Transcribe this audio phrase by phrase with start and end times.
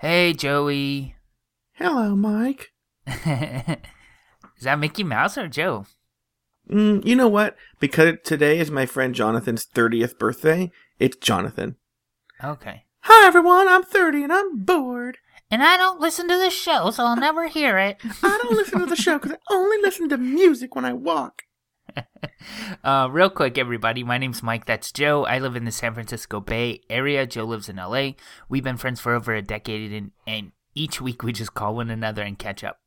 [0.00, 1.16] Hey, Joey.
[1.72, 2.72] Hello, Mike.
[3.06, 3.14] is
[4.60, 5.86] that Mickey Mouse or Joe?
[6.70, 7.56] Mm, you know what?
[7.80, 11.76] Because today is my friend Jonathan's 30th birthday, it's Jonathan.
[12.44, 12.84] Okay.
[13.04, 13.68] Hi, everyone.
[13.68, 15.16] I'm 30 and I'm bored.
[15.50, 17.98] And I don't listen to the show, so I'll never hear it.
[18.22, 21.44] I don't listen to the show because I only listen to music when I walk.
[22.84, 24.04] Uh, real quick, everybody.
[24.04, 24.66] My name's Mike.
[24.66, 25.24] That's Joe.
[25.24, 27.26] I live in the San Francisco Bay Area.
[27.26, 28.10] Joe lives in LA.
[28.48, 31.90] We've been friends for over a decade, and, and each week we just call one
[31.90, 32.78] another and catch up.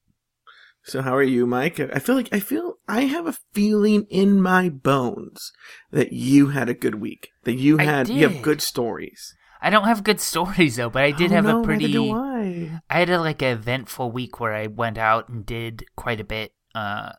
[0.84, 1.80] So how are you, Mike?
[1.80, 5.52] I feel like I feel I have a feeling in my bones
[5.92, 7.30] that you had a good week.
[7.44, 9.36] That you had you have good stories.
[9.62, 12.12] I don't have good stories though, but I did oh, have no, a pretty.
[12.12, 12.80] I.
[12.90, 16.24] I had a like an eventful week where I went out and did quite a
[16.24, 17.12] bit uh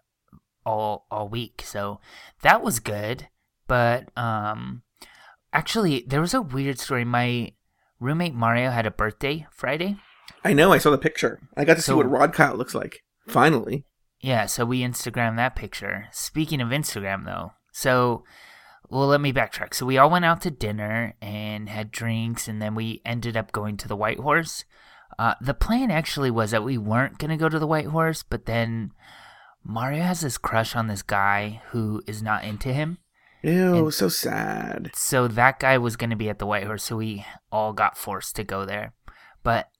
[0.64, 2.00] all all week, so
[2.42, 3.28] that was good.
[3.66, 4.82] But um,
[5.52, 7.04] actually, there was a weird story.
[7.04, 7.52] My
[8.00, 9.96] roommate Mario had a birthday Friday.
[10.44, 10.72] I know.
[10.72, 11.40] I saw the picture.
[11.56, 13.02] I got to so, see what Rod Kyle looks like.
[13.28, 13.84] Finally.
[14.20, 16.08] Yeah, so we Instagram that picture.
[16.12, 18.24] Speaking of Instagram, though, so
[18.90, 19.72] well, let me backtrack.
[19.72, 23.52] So we all went out to dinner and had drinks, and then we ended up
[23.52, 24.64] going to the White Horse.
[25.18, 28.46] Uh, the plan actually was that we weren't gonna go to the White Horse, but
[28.46, 28.92] then
[29.64, 32.98] Mario has this crush on this guy who is not into him.
[33.42, 34.90] Ew, and so sad.
[34.94, 38.36] So that guy was gonna be at the White Horse, so we all got forced
[38.36, 38.92] to go there.
[39.42, 39.70] But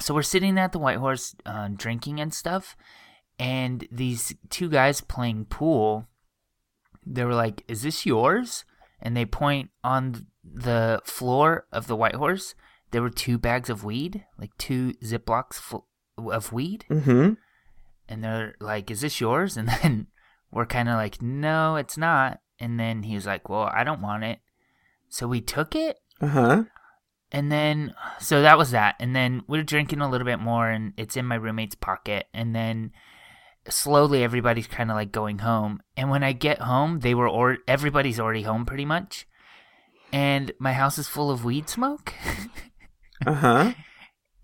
[0.00, 2.76] so we're sitting at the White Horse, uh, drinking and stuff,
[3.38, 6.06] and these two guys playing pool.
[7.04, 8.64] They were like, "Is this yours?"
[9.00, 12.54] And they point on the floor of the White Horse.
[12.90, 15.86] There were two bags of weed, like two Ziplocs full
[16.18, 16.84] of weed.
[16.90, 17.34] Mm-hmm.
[18.08, 20.06] And they're like, "Is this yours?" And then
[20.50, 24.02] we're kind of like, "No, it's not." And then he was like, "Well, I don't
[24.02, 24.40] want it."
[25.08, 25.98] So we took it.
[26.20, 26.64] Uh huh.
[27.32, 28.94] And then, so that was that.
[29.00, 32.26] And then we are drinking a little bit more, and it's in my roommate's pocket.
[32.32, 32.92] And then
[33.68, 35.80] slowly everybody's kind of like going home.
[35.96, 39.26] And when I get home, they were or everybody's already home pretty much.
[40.12, 42.14] And my house is full of weed smoke.
[43.26, 43.72] uh huh.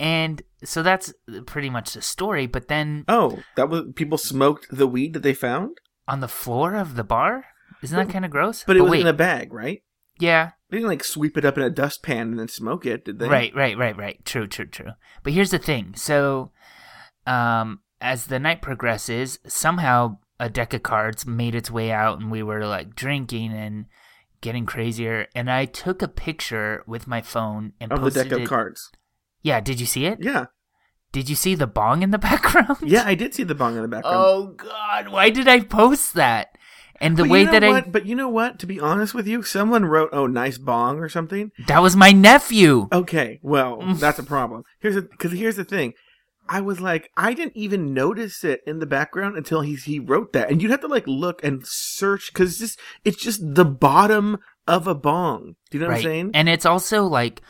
[0.03, 1.15] And so that's
[1.47, 2.49] pretty much the story.
[2.49, 6.75] But then, oh, that was people smoked the weed that they found on the floor
[6.75, 7.45] of the bar.
[7.83, 8.65] Isn't that kind of gross?
[8.67, 9.01] But it but was wait.
[9.03, 9.83] in a bag, right?
[10.19, 10.51] Yeah.
[10.69, 13.29] They didn't like sweep it up in a dustpan and then smoke it, did they?
[13.29, 14.25] Right, right, right, right.
[14.25, 14.91] True, true, true.
[15.23, 15.95] But here's the thing.
[15.97, 16.51] So,
[17.25, 22.29] um, as the night progresses, somehow a deck of cards made its way out and
[22.29, 23.87] we were like drinking and
[24.41, 25.29] getting crazier.
[25.37, 28.49] And I took a picture with my phone and of posted the deck of it.
[28.49, 28.91] cards.
[29.43, 30.19] Yeah, did you see it?
[30.21, 30.47] Yeah.
[31.13, 32.79] Did you see the bong in the background?
[32.83, 34.17] Yeah, I did see the bong in the background.
[34.19, 36.57] Oh God, why did I post that?
[37.01, 37.87] And the but way you know that what?
[37.87, 38.59] I But you know what?
[38.61, 41.51] To be honest with you, someone wrote, "Oh, nice bong" or something.
[41.67, 42.89] That was my nephew.
[42.93, 44.63] Okay, well, that's a problem.
[44.81, 45.95] Here's because here's the thing.
[46.49, 50.33] I was like, I didn't even notice it in the background until he he wrote
[50.33, 53.65] that, and you'd have to like look and search because it's just it's just the
[53.65, 54.39] bottom
[54.69, 55.57] of a bong.
[55.71, 55.95] Do you know right.
[55.95, 56.31] what I'm saying?
[56.35, 57.43] And it's also like,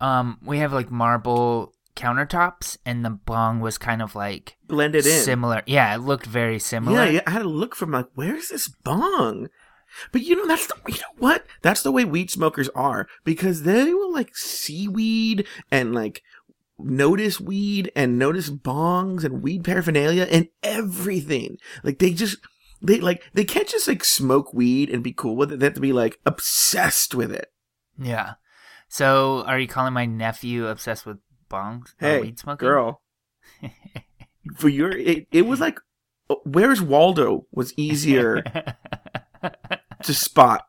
[0.00, 5.22] um, we have like marble countertops, and the bong was kind of like blended in,
[5.22, 5.62] similar.
[5.66, 7.04] Yeah, it looked very similar.
[7.04, 7.22] Yeah, yeah.
[7.26, 9.48] I had to look from like, where's this bong?
[10.12, 11.46] But you know, that's the, you know what?
[11.62, 16.22] That's the way weed smokers are because they will like seaweed and like
[16.78, 21.58] notice weed and notice bongs and weed paraphernalia and everything.
[21.82, 22.38] Like they just
[22.80, 25.58] they like they can't just like smoke weed and be cool with it.
[25.58, 27.52] They have to be like obsessed with it.
[27.98, 28.34] Yeah.
[28.90, 31.18] So are you calling my nephew obsessed with
[31.48, 31.94] bongs?
[32.02, 32.66] Oh, hey, weed smoking?
[32.68, 33.00] girl.
[34.56, 35.78] For your it, it was like
[36.28, 38.42] uh, where's Waldo was easier
[40.02, 40.66] to spot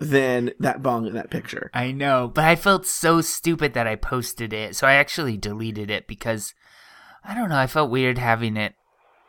[0.00, 1.70] than that bong in that picture.
[1.74, 4.74] I know, but I felt so stupid that I posted it.
[4.74, 6.54] So I actually deleted it because
[7.22, 8.76] I don't know, I felt weird having it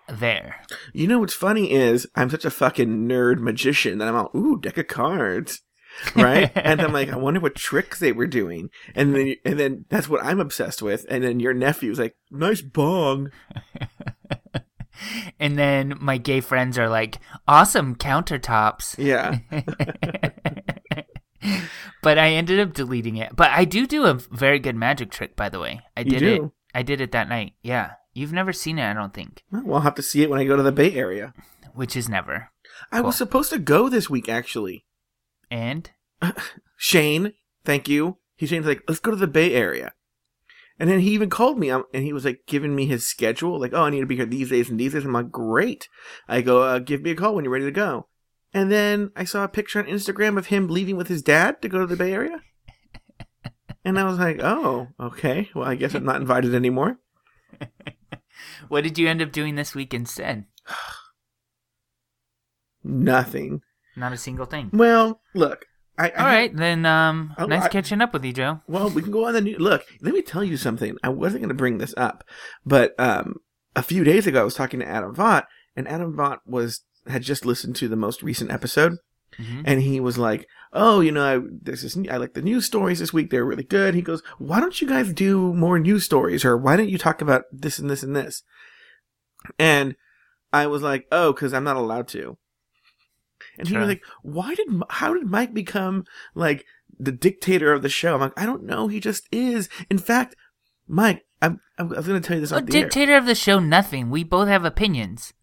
[0.07, 0.61] there.
[0.93, 4.57] You know what's funny is I'm such a fucking nerd magician that I'm all, ooh,
[4.59, 5.61] deck of cards.
[6.15, 6.51] right?
[6.55, 8.69] and I'm like, I wonder what tricks they were doing.
[8.95, 11.05] And then and then that's what I'm obsessed with.
[11.09, 13.31] And then your nephew's like, nice bong.
[15.39, 18.97] and then my gay friends are like, awesome countertops.
[18.97, 19.39] Yeah.
[22.01, 23.35] but I ended up deleting it.
[23.35, 25.81] But I do do a very good magic trick, by the way.
[25.95, 26.41] I did it.
[26.73, 27.53] I did it that night.
[27.61, 27.91] Yeah.
[28.13, 29.43] You've never seen it, I don't think.
[29.51, 31.33] Well, I'll have to see it when I go to the Bay Area.
[31.73, 32.49] Which is never.
[32.91, 33.07] I cool.
[33.07, 34.85] was supposed to go this week, actually.
[35.51, 35.89] And?
[36.77, 37.33] Shane,
[37.65, 38.17] thank you.
[38.35, 39.93] He's saying, like, let's go to the Bay Area.
[40.79, 43.59] And then he even called me um, and he was like giving me his schedule,
[43.59, 45.03] like, oh, I need to be here these days and these days.
[45.03, 45.89] I'm like, great.
[46.27, 48.07] I go, uh, give me a call when you're ready to go.
[48.53, 51.69] And then I saw a picture on Instagram of him leaving with his dad to
[51.69, 52.41] go to the Bay Area.
[53.85, 55.49] And I was like, oh, okay.
[55.55, 56.99] Well, I guess I'm not invited anymore.
[58.67, 60.43] what did you end up doing this week instead?
[62.83, 63.61] Nothing.
[63.95, 64.69] Not a single thing.
[64.73, 65.65] Well, look.
[65.97, 66.85] I, I All right, then.
[66.85, 68.61] Um, nice catching up with you, Joe.
[68.67, 69.57] Well, we can go on the new.
[69.57, 70.95] Look, let me tell you something.
[71.03, 72.23] I wasn't going to bring this up,
[72.65, 73.35] but um,
[73.75, 75.45] a few days ago, I was talking to Adam Vaught,
[75.75, 78.97] and Adam Vaught was had just listened to the most recent episode,
[79.35, 81.97] hmm and he was like, "Oh, you know, I, there's this.
[82.09, 83.29] I like the news stories this week.
[83.29, 86.77] They're really good." He goes, "Why don't you guys do more news stories, or why
[86.77, 88.43] don't you talk about this and this and this?"
[89.57, 89.95] And
[90.53, 92.37] I was like, "Oh, because I'm not allowed to."
[93.59, 93.87] And he was Sure.
[93.87, 96.65] like, "Why did how did Mike become like
[96.99, 98.87] the dictator of the show?" I'm like, "I don't know.
[98.87, 99.69] He just is.
[99.89, 100.35] In fact,
[100.87, 102.83] Mike, I'm, I'm I was going to tell you this Oh, on the air.
[102.85, 104.09] dictator of the show, nothing.
[104.09, 105.33] We both have opinions.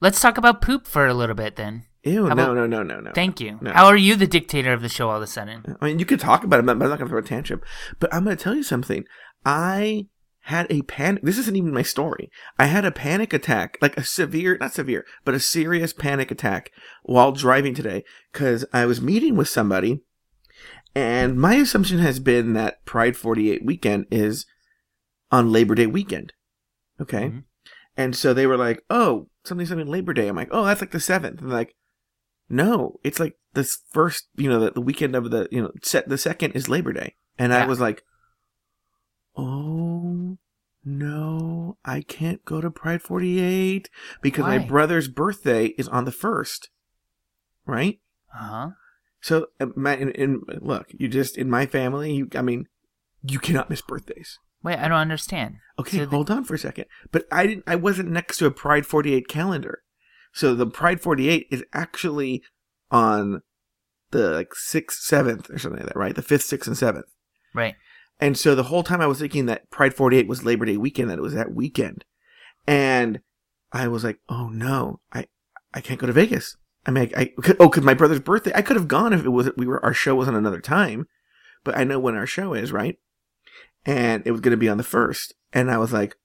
[0.00, 1.84] Let's talk about poop for a little bit then.
[2.02, 3.12] Ew, How no, about- no, no, no, no.
[3.14, 3.58] Thank you.
[3.62, 3.72] No.
[3.72, 5.76] How are you the dictator of the show all of a sudden?
[5.80, 7.62] I mean, you could talk about it, but I'm not going to throw a tantrum.
[7.98, 9.04] But I'm going to tell you something.
[9.46, 10.06] I
[10.44, 11.22] had a panic.
[11.22, 12.30] This isn't even my story.
[12.58, 16.70] I had a panic attack, like a severe, not severe, but a serious panic attack
[17.02, 20.02] while driving today because I was meeting with somebody.
[20.94, 24.44] And my assumption has been that Pride 48 weekend is
[25.32, 26.34] on Labor Day weekend.
[27.00, 27.30] Okay.
[27.30, 27.44] Mhm.
[27.96, 30.28] And so they were like, oh, something, something Labor Day.
[30.28, 31.40] I'm like, oh, that's like the 7th.
[31.40, 31.74] And like,
[32.50, 36.06] no, it's like this first, you know, the, the weekend of the, you know, set,
[36.08, 37.14] the second is Labor Day.
[37.38, 38.04] And I was like,
[39.36, 39.93] oh,
[40.84, 43.88] no, I can't go to Pride 48
[44.22, 46.70] because my brother's birthday is on the first.
[47.66, 48.00] Right?
[48.34, 48.70] Uh huh.
[49.20, 52.66] So, uh, my, in, in, look, you just, in my family, you, I mean,
[53.22, 54.38] you cannot miss birthdays.
[54.62, 55.56] Wait, I don't understand.
[55.78, 56.86] Okay, So the- hold on for a second.
[57.10, 57.64] But I didn't.
[57.66, 59.82] I wasn't next to a Pride 48 calendar,
[60.32, 62.42] so the Pride 48 is actually
[62.90, 63.42] on
[64.10, 66.14] the like sixth, seventh, or something like that, right?
[66.14, 67.06] The fifth, sixth, and seventh.
[67.54, 67.74] Right.
[68.20, 71.10] And so the whole time I was thinking that Pride 48 was Labor Day weekend,
[71.10, 72.04] that it was that weekend,
[72.66, 73.20] and
[73.72, 75.26] I was like, oh no, I
[75.72, 76.56] I can't go to Vegas.
[76.86, 78.52] I mean, I, I could, oh, because my brother's birthday.
[78.54, 81.08] I could have gone if it was we were our show was on another time,
[81.64, 82.98] but I know when our show is, right?
[83.84, 86.16] And it was going to be on the first, and I was like,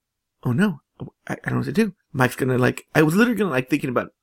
[0.44, 0.81] oh no,
[1.27, 1.94] I, I don't know what to do.
[2.13, 2.85] Mike's gonna like.
[2.94, 4.13] I was literally gonna like thinking about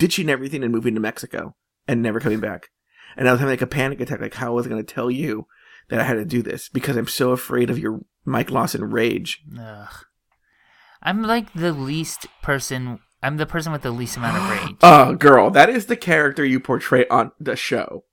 [0.00, 1.54] ditching everything and moving to Mexico
[1.86, 2.70] and never coming back.
[3.16, 5.10] And I was having like a panic attack, like how was I going to tell
[5.10, 5.46] you
[5.90, 9.42] that I had to do this because I'm so afraid of your Mike Lawson rage.
[9.58, 9.92] Ugh.
[11.02, 13.00] I'm like the least person.
[13.22, 14.76] I'm the person with the least amount of rage.
[14.82, 18.04] Oh, girl, that is the character you portray on the show.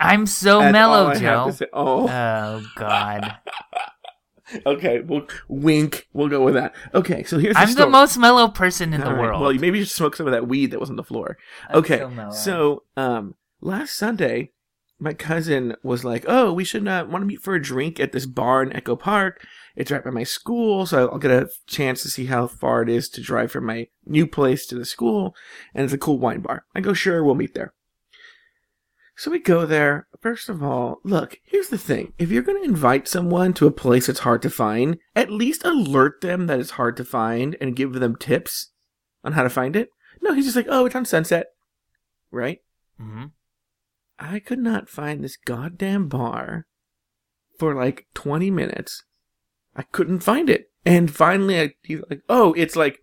[0.00, 1.52] I'm so That's mellow, Joe.
[1.72, 3.36] Oh, Oh God.
[4.66, 5.00] okay.
[5.00, 6.08] Well, wink.
[6.12, 6.74] We'll go with that.
[6.94, 9.42] Okay, so here's the I'm the most mellow person in the All right, world.
[9.42, 11.36] Well, maybe you should smoke some of that weed that was on the floor.
[11.68, 14.52] I'm okay, so so um, last Sunday,
[14.98, 18.12] my cousin was like, "Oh, we should uh, want to meet for a drink at
[18.12, 19.46] this bar in Echo Park.
[19.76, 22.88] It's right by my school, so I'll get a chance to see how far it
[22.88, 25.34] is to drive from my new place to the school,
[25.74, 27.72] and it's a cool wine bar." I go, "Sure, we'll meet there."
[29.16, 30.06] So we go there.
[30.20, 32.12] First of all, look, here's the thing.
[32.18, 35.64] If you're going to invite someone to a place that's hard to find, at least
[35.64, 38.70] alert them that it's hard to find and give them tips
[39.24, 39.90] on how to find it.
[40.22, 41.48] No, he's just like, oh, it's on Sunset.
[42.30, 42.60] Right?
[42.96, 43.26] hmm
[44.18, 46.66] I could not find this goddamn bar
[47.58, 49.04] for like 20 minutes.
[49.76, 50.70] I couldn't find it.
[50.84, 53.00] And finally, I, he's like, oh, it's like,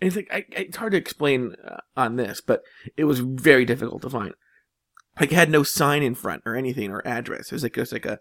[0.00, 2.62] it's like, I, it's hard to explain uh, on this, but
[2.96, 4.34] it was very difficult to find.
[5.18, 7.46] Like, it had no sign in front or anything or address.
[7.46, 8.18] It was like, just like a,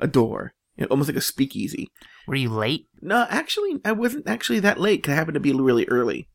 [0.00, 1.90] a door, you know, almost like a speakeasy.
[2.26, 2.88] Were you late?
[3.00, 6.28] No, actually, I wasn't actually that late 'cause I happened to be really early.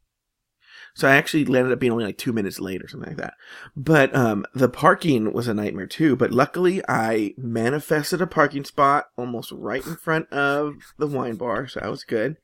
[0.93, 3.35] So I actually landed up being only like two minutes late or something like that.
[3.75, 6.15] But um, the parking was a nightmare too.
[6.15, 11.67] But luckily, I manifested a parking spot almost right in front of the wine bar,
[11.67, 12.37] so that was good.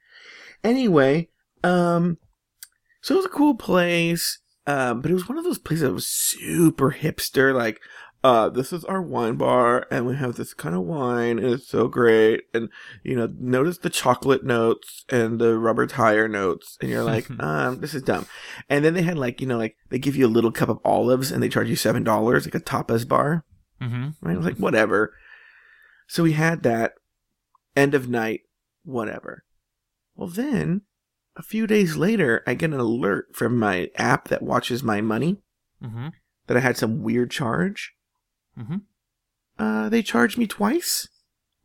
[0.63, 1.29] Anyway,
[1.63, 2.17] um,
[3.01, 4.39] so it was a cool place.
[4.65, 7.79] Um, but it was one of those places that was super hipster, like,
[8.23, 11.67] uh, this is our wine bar, and we have this kind of wine, and it's
[11.67, 12.41] so great.
[12.53, 12.69] And
[13.03, 17.79] you know, notice the chocolate notes and the rubber tire notes, and you're like, um,
[17.79, 18.25] this is dumb.
[18.69, 20.79] And then they had like, you know, like they give you a little cup of
[20.83, 23.45] olives, and they charge you seven dollars, like a tapas bar.
[23.81, 24.09] Mm-hmm.
[24.21, 24.33] Right?
[24.33, 25.13] I was like, whatever.
[26.07, 26.93] So we had that.
[27.75, 28.41] End of night,
[28.83, 29.43] whatever.
[30.15, 30.81] Well, then
[31.35, 35.37] a few days later, I get an alert from my app that watches my money
[35.81, 36.07] mm-hmm.
[36.47, 37.93] that I had some weird charge.
[38.57, 38.77] Hmm
[39.59, 41.07] Uh, they charged me twice.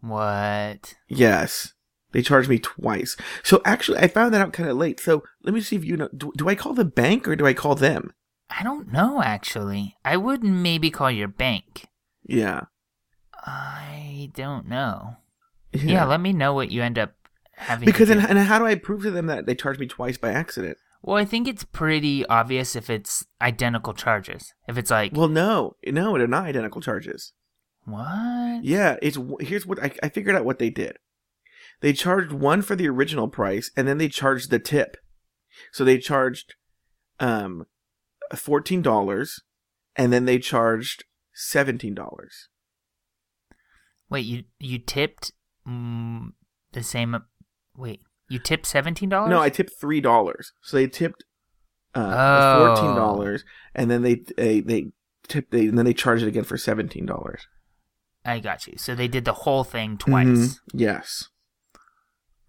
[0.00, 0.94] What?
[1.08, 1.72] Yes.
[2.12, 3.16] They charged me twice.
[3.42, 5.00] So actually, I found that out kind of late.
[5.00, 6.08] So let me see if you know.
[6.14, 8.12] Do, do I call the bank or do I call them?
[8.50, 9.96] I don't know actually.
[10.04, 11.86] I would maybe call your bank.
[12.24, 12.64] Yeah.
[13.44, 15.16] I don't know.
[15.72, 17.14] Yeah, let me know what you end up
[17.56, 17.86] having.
[17.86, 18.28] because to and, do.
[18.28, 20.76] and how do I prove to them that they charged me twice by accident?
[21.02, 24.52] Well, I think it's pretty obvious if it's identical charges.
[24.68, 27.32] If it's like Well, no, no, they're not identical charges.
[27.84, 28.64] what?
[28.64, 30.96] Yeah, it's here's what I, I figured out what they did.
[31.80, 34.96] They charged one for the original price, and then they charged the tip.
[35.72, 36.54] So they charged
[37.20, 37.66] um
[38.34, 39.40] fourteen dollars,
[39.96, 41.04] and then they charged
[41.34, 42.48] seventeen dollars.
[44.08, 45.32] Wait, you you tipped
[45.66, 46.32] mm,
[46.72, 47.16] the same?
[47.76, 49.30] Wait, you tipped seventeen dollars?
[49.30, 50.52] No, I tipped three dollars.
[50.62, 51.24] So they tipped
[51.94, 52.66] uh Oh.
[52.74, 54.92] fourteen dollars, and then they they they
[55.28, 57.46] tipped they and then they charged it again for seventeen dollars
[58.24, 58.74] I got you.
[58.78, 60.60] So they did the whole thing twice.
[60.72, 61.28] Yes.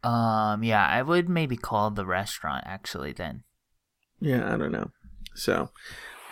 [0.04, 3.44] Um, yeah, I would maybe call the restaurant actually then.
[4.20, 4.92] Yeah, I don't know.
[5.36, 5.70] So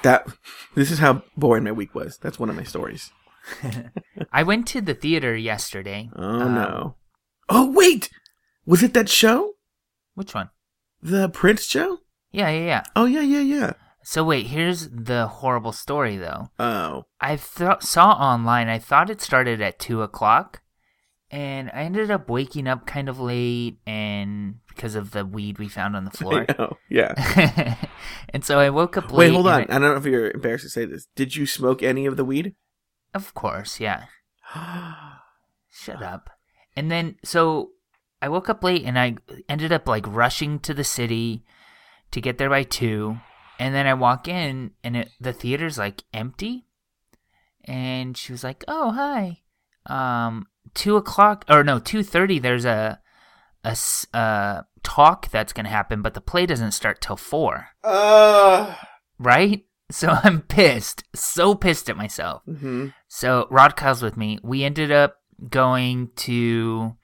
[0.03, 0.27] that
[0.75, 2.17] this is how boring my week was.
[2.17, 3.11] That's one of my stories.
[4.31, 6.09] I went to the theater yesterday.
[6.15, 6.95] Oh Um, no.
[7.49, 8.09] Oh wait,
[8.65, 9.53] was it that show,
[10.15, 10.49] Which one?
[11.01, 11.99] the Prince show?
[12.31, 12.83] Yeah, yeah, yeah.
[12.95, 13.73] Oh yeah, yeah, yeah.
[14.03, 16.49] So wait, here's the horrible story though.
[16.59, 18.67] Oh, I th- saw online.
[18.67, 20.61] I thought it started at two o'clock,
[21.29, 25.67] and I ended up waking up kind of late, and because of the weed we
[25.67, 26.45] found on the floor.
[26.47, 26.77] I know.
[26.89, 27.75] Yeah.
[28.29, 29.17] and so I woke up late.
[29.29, 29.61] Wait, hold on.
[29.61, 31.07] I- I don't know if you're embarrassed to say this.
[31.15, 32.55] Did you smoke any of the weed?
[33.13, 34.05] of course, yeah.
[35.69, 36.29] Shut up.
[36.75, 37.71] And then, so
[38.21, 39.15] I woke up late and I
[39.49, 41.43] ended up like rushing to the city
[42.11, 43.17] to get there by two.
[43.59, 46.65] And then I walk in and it, the theater's like empty.
[47.65, 49.41] And she was like, "Oh, hi."
[49.85, 52.39] Um, two o'clock or no, two thirty.
[52.39, 52.99] There's a
[54.13, 57.67] uh, talk that's gonna happen, but the play doesn't start till four.
[57.83, 58.75] Uh.
[59.19, 59.65] Right?
[59.91, 62.43] So I'm pissed, so pissed at myself.
[62.45, 64.39] hmm So Rod Kyle's with me.
[64.41, 65.17] We ended up
[65.49, 66.95] going to.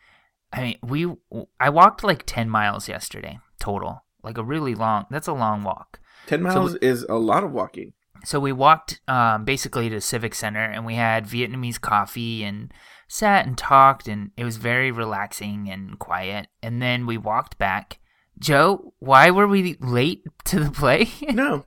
[0.54, 1.13] I mean, we.
[1.60, 4.04] I walked like ten miles yesterday total.
[4.24, 5.06] Like a really long.
[5.10, 6.00] That's a long walk.
[6.25, 7.94] Ten So miles is a lot of walking.
[8.25, 12.74] So we walked um, basically to Civic Center, and we had Vietnamese coffee and
[13.08, 16.48] sat and talked, and it was very relaxing and quiet.
[16.63, 18.00] And then we walked back.
[18.39, 21.10] Joe, why were we late to the play?
[21.32, 21.66] No,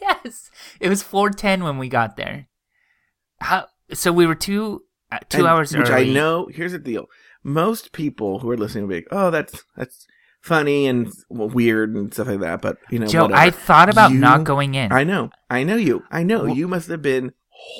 [0.00, 0.50] yes,
[0.80, 2.48] it was four ten when we got there.
[3.40, 3.66] How?
[3.92, 6.10] So we were two uh, two And- hours Which early.
[6.10, 6.48] I know.
[6.52, 7.06] Here's the deal.
[7.44, 10.06] Most people who are listening will be like, "Oh, that's that's
[10.40, 13.40] funny and weird and stuff like that." But you know, Joe, whatever.
[13.40, 14.90] I thought about You- not going in.
[14.92, 15.30] I know.
[15.50, 16.04] I know you.
[16.10, 17.32] I know Wh- you must have been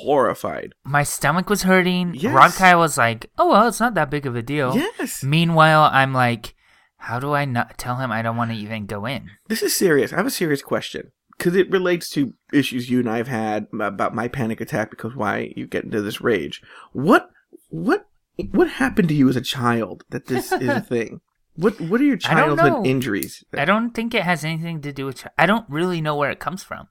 [0.03, 0.73] horrified.
[0.83, 2.13] My stomach was hurting.
[2.15, 2.33] Yes.
[2.33, 5.23] Rod Kyle was like, "Oh well, it's not that big of a deal." Yes.
[5.23, 6.55] Meanwhile, I'm like,
[6.97, 9.75] "How do I not tell him I don't want to even go in?" This is
[9.75, 10.13] serious.
[10.13, 13.67] I have a serious question because it relates to issues you and I have had
[13.79, 16.61] about my panic attack because why you get into this rage.
[16.93, 17.29] What
[17.69, 18.07] what
[18.51, 21.21] what happened to you as a child that this is a thing?
[21.55, 23.43] What what are your childhood injuries?
[23.55, 25.19] I don't think it has anything to do with.
[25.19, 26.87] Ch- I don't really know where it comes from,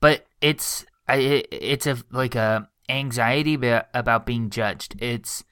[0.00, 4.96] but it's I, it, it's a like a anxiety be- about being judged.
[5.00, 5.44] It's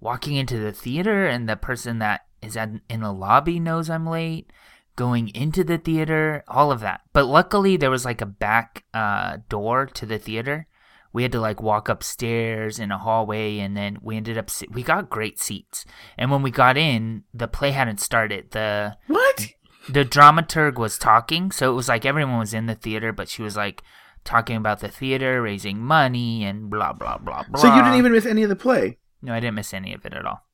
[0.00, 4.06] walking into the theater and the person that is at, in the lobby knows I'm
[4.06, 4.50] late.
[4.94, 7.00] Going into the theater, all of that.
[7.14, 10.66] But luckily, there was like a back uh, door to the theater.
[11.12, 14.48] We had to like walk upstairs in a hallway, and then we ended up.
[14.50, 15.84] si- We got great seats,
[16.16, 18.50] and when we got in, the play hadn't started.
[18.52, 19.48] The What?
[19.88, 23.42] the dramaturg was talking, so it was like everyone was in the theater, but she
[23.42, 23.82] was like
[24.24, 27.60] talking about the theater, raising money, and blah blah blah blah.
[27.60, 28.98] So you didn't even miss any of the play?
[29.20, 30.46] No, I didn't miss any of it at all,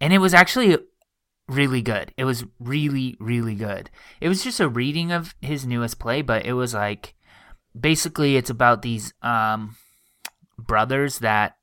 [0.00, 0.76] and it was actually
[1.48, 2.12] really good.
[2.16, 3.90] It was really really good.
[4.20, 7.14] It was just a reading of his newest play, but it was like
[7.78, 9.76] basically it's about these um
[10.58, 11.54] brothers that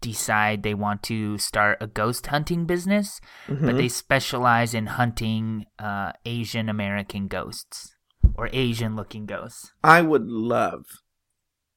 [0.00, 3.76] decide they want to start a ghost hunting business but Mhm.
[3.76, 7.94] they specialize in hunting uh, Asian American ghosts
[8.34, 9.72] or Asian looking ghosts.
[9.84, 10.86] I would love,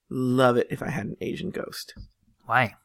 [0.10, 1.94] love it if I had an Asian ghost.
[2.46, 2.76] Why?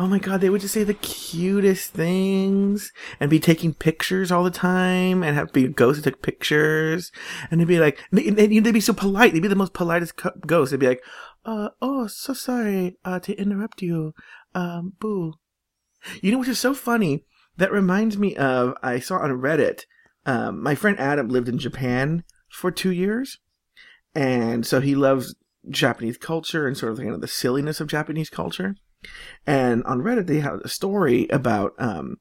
[0.00, 4.44] Oh my god, they would just say the cutest things and be taking pictures all
[4.44, 7.10] the time and have be a ghost that took pictures
[7.50, 9.32] and they'd be like, and they- and they'd be so polite.
[9.32, 10.70] They'd be the most politest co- ghost.
[10.70, 11.02] They'd be like,
[11.48, 14.12] uh, oh, so sorry, uh, to interrupt you.
[14.54, 15.32] Um, boo.
[16.20, 17.24] You know, which is so funny.
[17.56, 19.82] That reminds me of, I saw on Reddit,
[20.26, 23.38] um, my friend Adam lived in Japan for two years.
[24.14, 25.34] And so he loves
[25.68, 28.76] Japanese culture and sort of kind of the silliness of Japanese culture.
[29.46, 32.18] And on Reddit, they had a story about, um,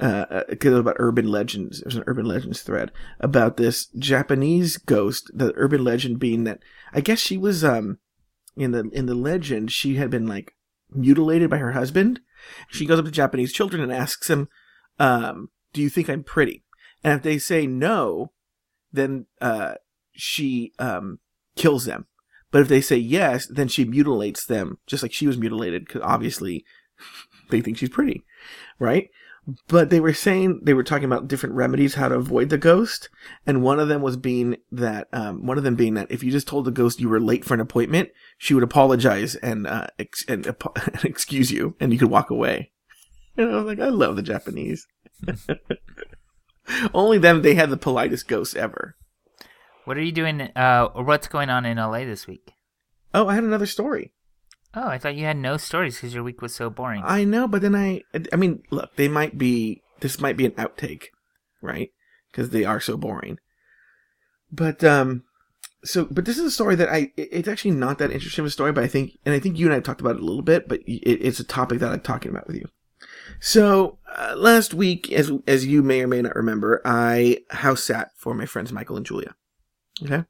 [0.00, 1.80] uh, uh, about urban legends.
[1.80, 5.30] There's an urban legends thread about this Japanese ghost.
[5.34, 6.60] The urban legend being that
[6.94, 7.98] I guess she was, um,
[8.56, 10.54] in the in the legend, she had been like
[10.90, 12.20] mutilated by her husband.
[12.68, 14.48] She goes up to Japanese children and asks them,
[14.98, 16.64] um, "Do you think I'm pretty?"
[17.04, 18.32] And if they say no,
[18.92, 19.74] then uh,
[20.12, 21.20] she um,
[21.54, 22.06] kills them.
[22.50, 26.02] But if they say yes, then she mutilates them, just like she was mutilated, because
[26.02, 26.64] obviously
[27.50, 28.24] they think she's pretty,
[28.78, 29.10] right?
[29.68, 33.08] But they were saying they were talking about different remedies how to avoid the ghost,
[33.46, 36.32] and one of them was being that um, one of them being that if you
[36.32, 39.86] just told the ghost you were late for an appointment, she would apologize and uh,
[40.00, 42.72] ex- and, and excuse you, and you could walk away.
[43.38, 44.86] And I was like, I love the Japanese.
[46.94, 48.96] Only them they had the politest ghosts ever.
[49.84, 50.40] What are you doing?
[50.40, 52.54] Uh, or what's going on in LA this week?
[53.12, 54.14] Oh, I had another story.
[54.74, 57.02] Oh, I thought you had no stories because your week was so boring.
[57.04, 60.52] I know, but then I, I mean, look, they might be, this might be an
[60.52, 61.06] outtake,
[61.62, 61.90] right?
[62.30, 63.38] Because they are so boring.
[64.52, 65.24] But, um,
[65.82, 68.50] so, but this is a story that I, it's actually not that interesting of a
[68.50, 70.42] story, but I think, and I think you and I talked about it a little
[70.42, 72.68] bit, but it, it's a topic that I'm talking about with you.
[73.40, 78.10] So, uh, last week, as, as you may or may not remember, I house sat
[78.16, 79.34] for my friends Michael and Julia.
[80.02, 80.24] Okay.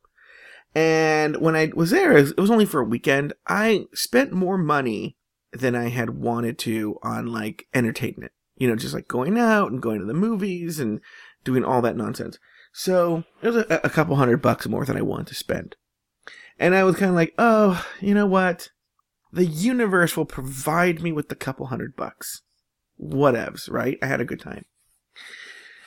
[0.77, 3.33] And when I was there, it was only for a weekend.
[3.47, 5.17] I spent more money
[5.51, 9.81] than I had wanted to on like entertainment, you know, just like going out and
[9.81, 11.01] going to the movies and
[11.45, 12.39] doing all that nonsense.
[12.75, 15.77] So it was a, a couple hundred bucks more than I wanted to spend.
[16.59, 18.69] And I was kind of like, oh, you know what?
[19.33, 22.43] The universe will provide me with the couple hundred bucks.
[23.01, 23.97] Whatevs, right?
[24.03, 24.67] I had a good time.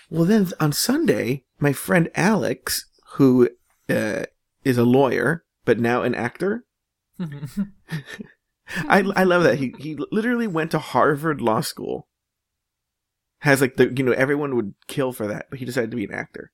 [0.10, 3.50] Well, then on Sunday, my friend Alex, who
[3.88, 4.24] uh,
[4.64, 6.66] is a lawyer, but now an actor.
[7.20, 12.08] I I love that he he literally went to Harvard Law School.
[13.40, 16.06] Has like the you know everyone would kill for that, but he decided to be
[16.06, 16.52] an actor.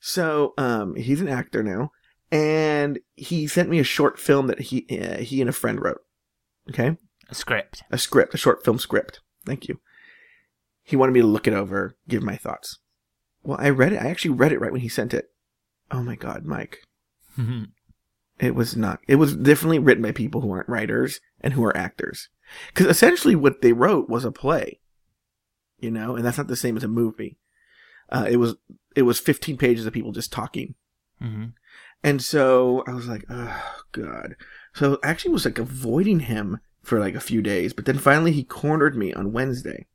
[0.00, 1.90] So um he's an actor now,
[2.30, 6.00] and he sent me a short film that he uh, he and a friend wrote.
[6.70, 6.96] Okay,
[7.28, 9.20] a script, a script, a short film script.
[9.44, 9.80] Thank you.
[10.84, 12.78] He wanted me to look it over, give my thoughts.
[13.42, 14.02] Well, I read it.
[14.02, 15.30] I actually read it right when he sent it.
[15.90, 16.78] Oh my god, Mike.
[18.38, 19.00] It was not.
[19.06, 22.28] It was definitely written by people who aren't writers and who are actors.
[22.68, 24.80] Because essentially, what they wrote was a play.
[25.78, 27.38] You know, and that's not the same as a movie.
[28.08, 28.56] Uh, it was
[28.94, 30.74] it was 15 pages of people just talking.
[31.20, 31.46] Mm-hmm.
[32.04, 34.36] And so I was like, oh god.
[34.74, 38.32] So I actually was like avoiding him for like a few days, but then finally
[38.32, 39.86] he cornered me on Wednesday.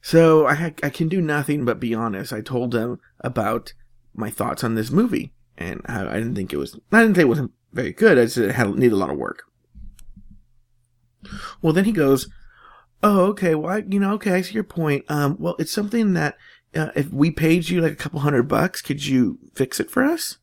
[0.00, 2.32] So I ha- I can do nothing but be honest.
[2.32, 3.72] I told him about
[4.14, 6.78] my thoughts on this movie, and I, I didn't think it was.
[6.92, 8.18] I didn't think it wasn't very good.
[8.18, 9.42] I just it had needed a lot of work.
[11.60, 12.28] Well, then he goes,
[13.02, 13.54] "Oh, okay.
[13.54, 14.32] Well, I, you know, okay.
[14.32, 15.04] I see your point.
[15.08, 16.36] Um, well, it's something that
[16.74, 20.04] uh, if we paid you like a couple hundred bucks, could you fix it for
[20.04, 20.38] us?"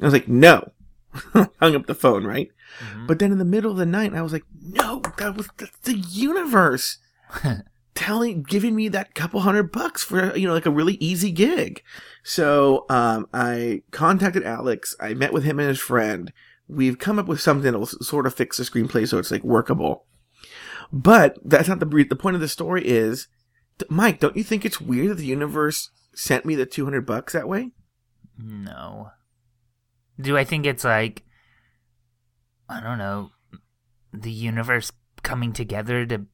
[0.00, 0.72] I was like, "No."
[1.60, 2.48] Hung up the phone, right?
[2.78, 3.06] Mm-hmm.
[3.06, 5.68] But then in the middle of the night, I was like, "No, that was the,
[5.84, 6.98] the universe."
[7.94, 11.82] telling giving me that couple hundred bucks for you know like a really easy gig.
[12.22, 14.94] So um, i contacted alex.
[15.00, 16.32] I met with him and his friend.
[16.68, 19.44] We've come up with something that will sort of fix the screenplay so it's like
[19.44, 20.06] workable.
[20.92, 23.28] But that's not the the point of the story is
[23.88, 27.48] mike don't you think it's weird that the universe sent me the 200 bucks that
[27.48, 27.72] way?
[28.38, 29.10] No.
[30.20, 31.24] Do i think it's like
[32.68, 33.30] i don't know
[34.12, 36.26] the universe coming together to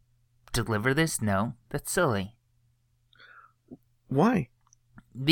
[0.64, 1.20] deliver this?
[1.22, 2.34] No, that's silly.
[4.08, 4.48] Why?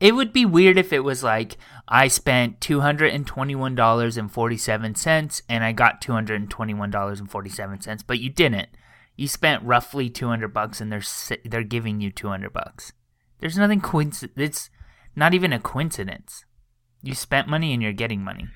[0.00, 1.56] it would be weird if it was like
[1.88, 6.40] I spent two hundred and twenty-one dollars and forty-seven cents, and I got two hundred
[6.40, 8.68] and twenty-one dollars and forty-seven cents, but you didn't.
[9.16, 12.92] You spent roughly two hundred bucks, and they're they're giving you two hundred bucks.
[13.40, 14.36] There's nothing coincidence.
[14.36, 14.70] It's
[15.14, 16.44] not even a coincidence.
[17.02, 18.48] You spent money, and you're getting money.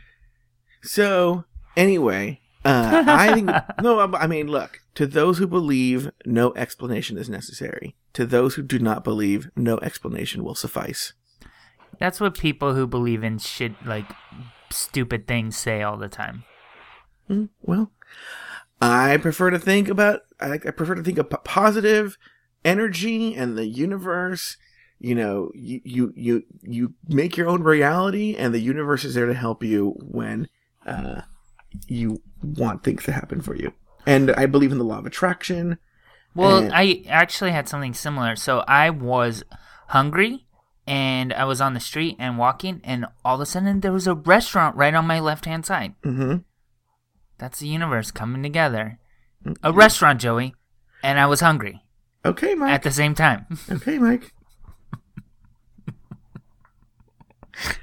[0.82, 1.44] So
[1.76, 3.50] anyway, uh, I think
[3.82, 4.00] no.
[4.14, 4.80] I mean, look.
[4.96, 7.96] To those who believe, no explanation is necessary.
[8.14, 11.12] To those who do not believe, no explanation will suffice.
[11.98, 14.06] That's what people who believe in shit like
[14.70, 16.44] stupid things say all the time.
[17.30, 17.90] Mm, well,
[18.80, 20.20] I prefer to think about.
[20.40, 22.18] I, I prefer to think of positive
[22.64, 24.56] energy and the universe.
[24.98, 29.26] You know, you you you you make your own reality, and the universe is there
[29.26, 30.48] to help you when.
[30.84, 31.22] Uh,
[31.86, 33.72] you want things to happen for you.
[34.06, 35.78] And I believe in the law of attraction.
[36.34, 36.72] Well, and...
[36.72, 38.36] I actually had something similar.
[38.36, 39.44] So I was
[39.88, 40.46] hungry
[40.88, 44.06] and I was on the street and walking, and all of a sudden there was
[44.06, 45.94] a restaurant right on my left hand side.
[46.02, 46.36] Mm-hmm.
[47.36, 48.98] That's the universe coming together.
[49.44, 49.66] Mm-hmm.
[49.66, 50.54] A restaurant, Joey,
[51.02, 51.82] and I was hungry.
[52.24, 52.72] Okay, Mike.
[52.72, 53.44] At the same time.
[53.70, 54.32] okay, Mike.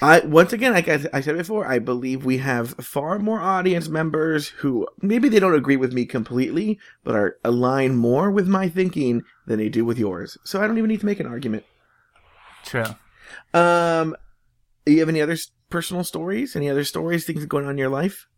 [0.00, 3.88] I once again, like I, I said before, I believe we have far more audience
[3.88, 8.68] members who maybe they don't agree with me completely, but are align more with my
[8.68, 10.38] thinking than they do with yours.
[10.44, 11.64] So I don't even need to make an argument.
[12.64, 12.84] True.
[13.52, 14.14] Um,
[14.86, 15.36] you have any other
[15.68, 16.54] personal stories?
[16.54, 17.24] Any other stories?
[17.24, 18.28] Things going on in your life?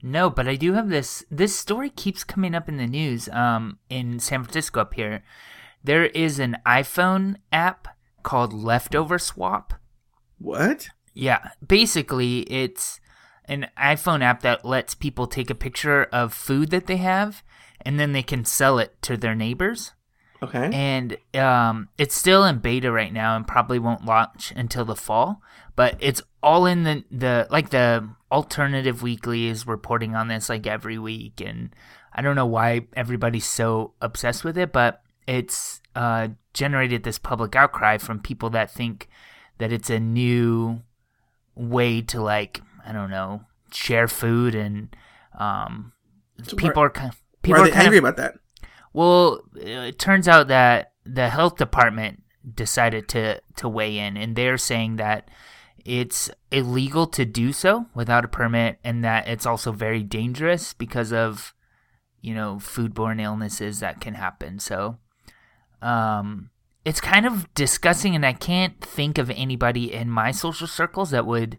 [0.00, 1.24] No, but I do have this.
[1.30, 3.28] This story keeps coming up in the news.
[3.30, 5.24] Um, in San Francisco up here,
[5.82, 7.88] there is an iPhone app
[8.22, 9.74] called Leftover Swap.
[10.38, 10.90] What?
[11.18, 13.00] Yeah, basically, it's
[13.46, 17.42] an iPhone app that lets people take a picture of food that they have,
[17.80, 19.94] and then they can sell it to their neighbors.
[20.40, 20.70] Okay.
[20.72, 25.42] And um, it's still in beta right now, and probably won't launch until the fall.
[25.74, 30.68] But it's all in the the like the alternative weekly is reporting on this like
[30.68, 31.74] every week, and
[32.12, 37.56] I don't know why everybody's so obsessed with it, but it's uh, generated this public
[37.56, 39.08] outcry from people that think
[39.58, 40.80] that it's a new
[41.58, 43.42] way to like I don't know
[43.72, 44.94] share food and
[45.38, 45.92] um,
[46.44, 48.34] So people are kind Why people are are angry of about that?
[48.92, 52.22] well, it turns out that the health department
[52.54, 55.28] decided to to weigh in, and they're saying that
[55.84, 61.12] it's illegal to do so without a permit, and that it's also very dangerous because
[61.12, 61.54] of
[62.20, 64.58] you know foodborne illnesses that can happen.
[64.58, 64.98] So,
[65.82, 66.50] um,
[66.84, 71.26] it's kind of disgusting, and I can't think of anybody in my social circles that
[71.26, 71.58] would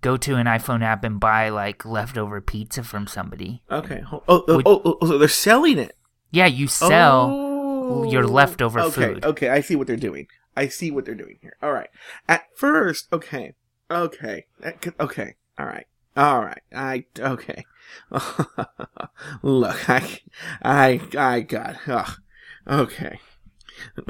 [0.00, 3.62] go to an iPhone app and buy like leftover pizza from somebody.
[3.70, 4.02] Okay.
[4.12, 5.96] Oh, oh, Would- oh, oh, so they're selling it.
[6.30, 7.30] Yeah, you sell.
[7.30, 8.10] Oh.
[8.10, 9.24] your leftover okay, food.
[9.24, 10.26] Okay, I see what they're doing.
[10.56, 11.56] I see what they're doing here.
[11.62, 11.90] All right.
[12.28, 13.54] At first, okay,
[13.90, 14.46] okay,
[14.98, 15.34] okay.
[15.58, 16.62] All right, all right.
[16.74, 17.64] I okay.
[19.42, 20.20] Look, I,
[20.62, 21.76] I, I got.
[21.86, 22.10] Ugh.
[22.68, 23.20] Okay.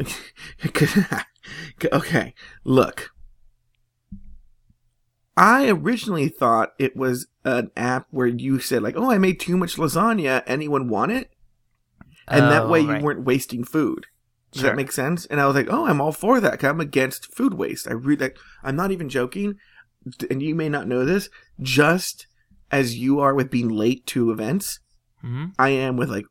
[1.92, 2.34] okay.
[2.64, 3.10] Look.
[5.36, 9.56] I originally thought it was an app where you said like, "Oh, I made too
[9.56, 10.42] much lasagna.
[10.46, 11.30] Anyone want it?"
[12.28, 13.02] and that Oh, way you right.
[13.02, 14.06] weren't wasting food.
[14.50, 14.70] Does Sure.
[14.70, 15.26] that make sense?
[15.26, 16.58] And I was like, oh, I'm all for that.
[16.58, 17.86] 'cause I'm against food waste.
[17.86, 18.32] I read that.
[18.64, 19.54] I'm not even joking.
[20.28, 21.28] And you may not know this.
[21.60, 22.26] Just
[22.72, 24.80] as you are with being late to events,
[25.22, 25.52] Mhm.
[25.56, 26.24] I am with like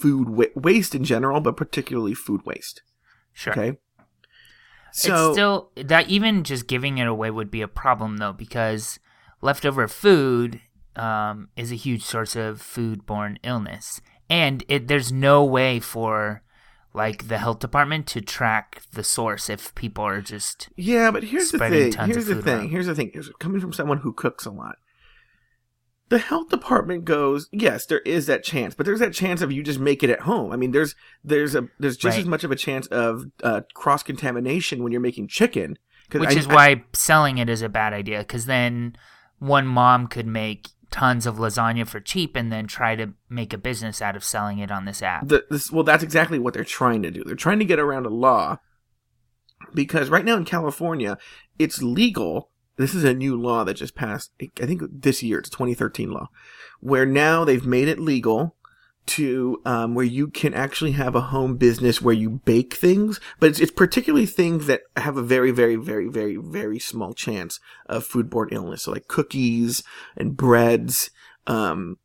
[0.00, 2.82] food wa- waste in general, but particularly food waste.
[3.32, 3.52] Sure.
[3.52, 3.78] Okay.
[4.90, 8.98] it's So still that even just giving it away would be a problem though because
[9.40, 10.60] leftover food
[10.96, 16.42] um, is a huge source of foodborne illness, and it, there's no way for
[16.92, 21.52] like the health department to track the source if people are just Yeah, but here's
[21.52, 21.92] the thing.
[21.92, 22.54] Here's the thing.
[22.54, 22.68] around.
[22.70, 23.10] Here's the thing.
[23.12, 24.76] Here's- Coming from someone who cooks a lot,
[26.10, 29.62] the health department goes, yes, there is that chance, but there's that chance of you
[29.62, 30.52] just make it at home.
[30.52, 30.94] I mean, there's
[31.24, 32.20] there's a there's just Right.
[32.20, 35.78] as much of a chance of uh, cross contamination when you're making chicken,
[36.12, 38.96] which I- is I- why selling it is a bad idea because then
[39.38, 43.58] one mom could make tons of lasagna for cheap and then try to make a
[43.58, 45.28] business out of selling it on this app.
[45.28, 47.22] the, this, well, that's exactly what they're trying to do.
[47.24, 48.58] They're trying to get around a law
[49.72, 51.16] because right now in California,
[51.58, 52.49] it's legal.
[52.80, 54.32] This is a new law that just passed.
[54.40, 56.28] I think this year, it's a 2013 law,
[56.80, 58.56] where now they've made it legal
[59.06, 63.50] to um, where you can actually have a home business where you bake things, but
[63.50, 68.06] it's, it's particularly things that have a very, very, very, very, very small chance of
[68.06, 68.84] foodborne illness.
[68.84, 69.82] So like cookies
[70.16, 71.10] and breads,
[71.46, 71.98] um,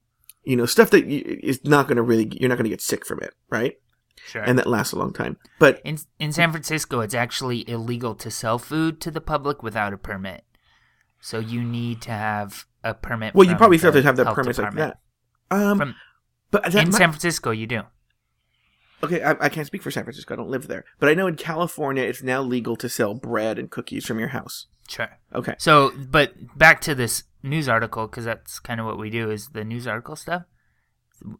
[0.43, 2.81] you know, stuff that you, is not going to really, you're not going to get
[2.81, 3.77] sick from it, right?
[4.25, 4.41] Sure.
[4.41, 5.38] And that lasts a long time.
[5.59, 9.93] But In in San Francisco, it's actually illegal to sell food to the public without
[9.93, 10.43] a permit.
[11.25, 13.33] So you need to have a permit.
[13.33, 14.99] well, you probably still have to have the health permits like that.
[15.49, 15.95] Um, From-
[16.51, 17.81] but that in might- San Francisco, you do.
[19.01, 20.35] okay, I, I can't speak for San Francisco.
[20.35, 23.57] I don't live there, but I know in California it's now legal to sell bread
[23.57, 24.67] and cookies from your house.
[24.88, 25.09] Sure.
[25.33, 25.55] Okay.
[25.57, 29.47] So, but back to this news article because that's kind of what we do is
[29.47, 30.43] the news article stuff.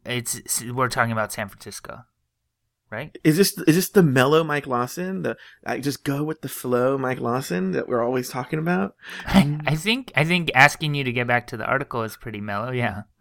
[0.04, 2.00] It's we're talking about San Francisco,
[2.90, 3.16] right?
[3.24, 5.22] Is this is this the mellow Mike Lawson?
[5.22, 8.94] The I just go with the flow Mike Lawson that we're always talking about?
[9.26, 12.16] I, um, I think I think asking you to get back to the article is
[12.16, 12.70] pretty mellow.
[12.70, 13.02] Yeah.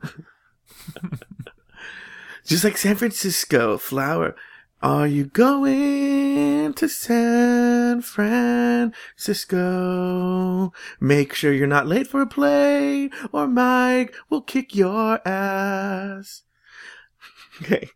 [2.45, 4.36] Just like San Francisco, flower.
[4.84, 8.93] Are you going to San Francisco?
[10.99, 16.43] Make sure you're not late for a play, or Mike will kick your ass.
[17.62, 17.89] Okay,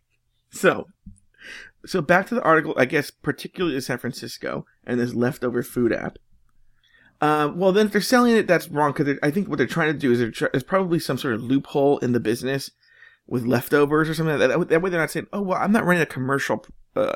[0.50, 0.86] so
[1.86, 2.74] so back to the article.
[2.76, 6.18] I guess particularly to San Francisco and this leftover food app.
[7.20, 9.92] Um, well, then if they're selling it, that's wrong because I think what they're trying
[9.92, 12.70] to do is they're tr- there's probably some sort of loophole in the business
[13.26, 14.38] with leftovers or something.
[14.38, 14.68] Like that.
[14.68, 16.64] that way, they're not saying, "Oh, well, I'm not running a commercial
[16.96, 17.12] uh,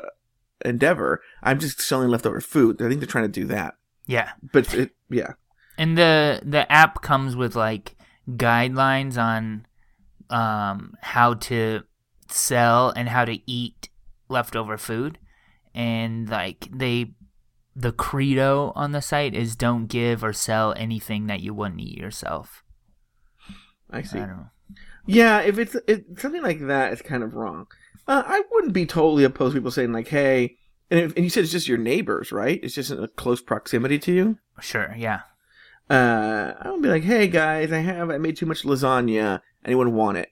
[0.63, 1.21] endeavor.
[1.41, 3.75] I'm just selling leftover food." I think they're trying to do that.
[4.05, 4.31] Yeah.
[4.53, 5.33] But it, yeah,
[5.77, 7.95] And the the app comes with like
[8.29, 9.65] guidelines on
[10.29, 11.83] um how to
[12.29, 13.89] sell and how to eat
[14.29, 15.19] leftover food
[15.73, 17.11] and like they
[17.75, 21.97] the credo on the site is don't give or sell anything that you wouldn't eat
[21.97, 22.63] yourself.
[23.91, 24.19] I see.
[24.19, 24.33] I.
[25.05, 27.67] Yeah, if it's it, something like that, it's kind of wrong.
[28.07, 30.57] Uh, I wouldn't be totally opposed to people saying like, "Hey,"
[30.89, 32.59] and, if, and you said it's just your neighbors, right?
[32.63, 34.37] It's just in a close proximity to you.
[34.61, 35.21] Sure, yeah.
[35.89, 39.41] Uh, I would be like, "Hey guys, I have I made too much lasagna.
[39.63, 40.31] Anyone want it?"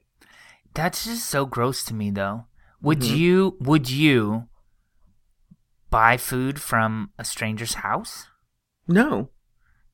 [0.72, 2.46] That's just so gross to me though.
[2.84, 3.16] Would Mhm.
[3.16, 4.48] you would you
[5.90, 8.26] buy food from a stranger's house?
[8.86, 9.30] No.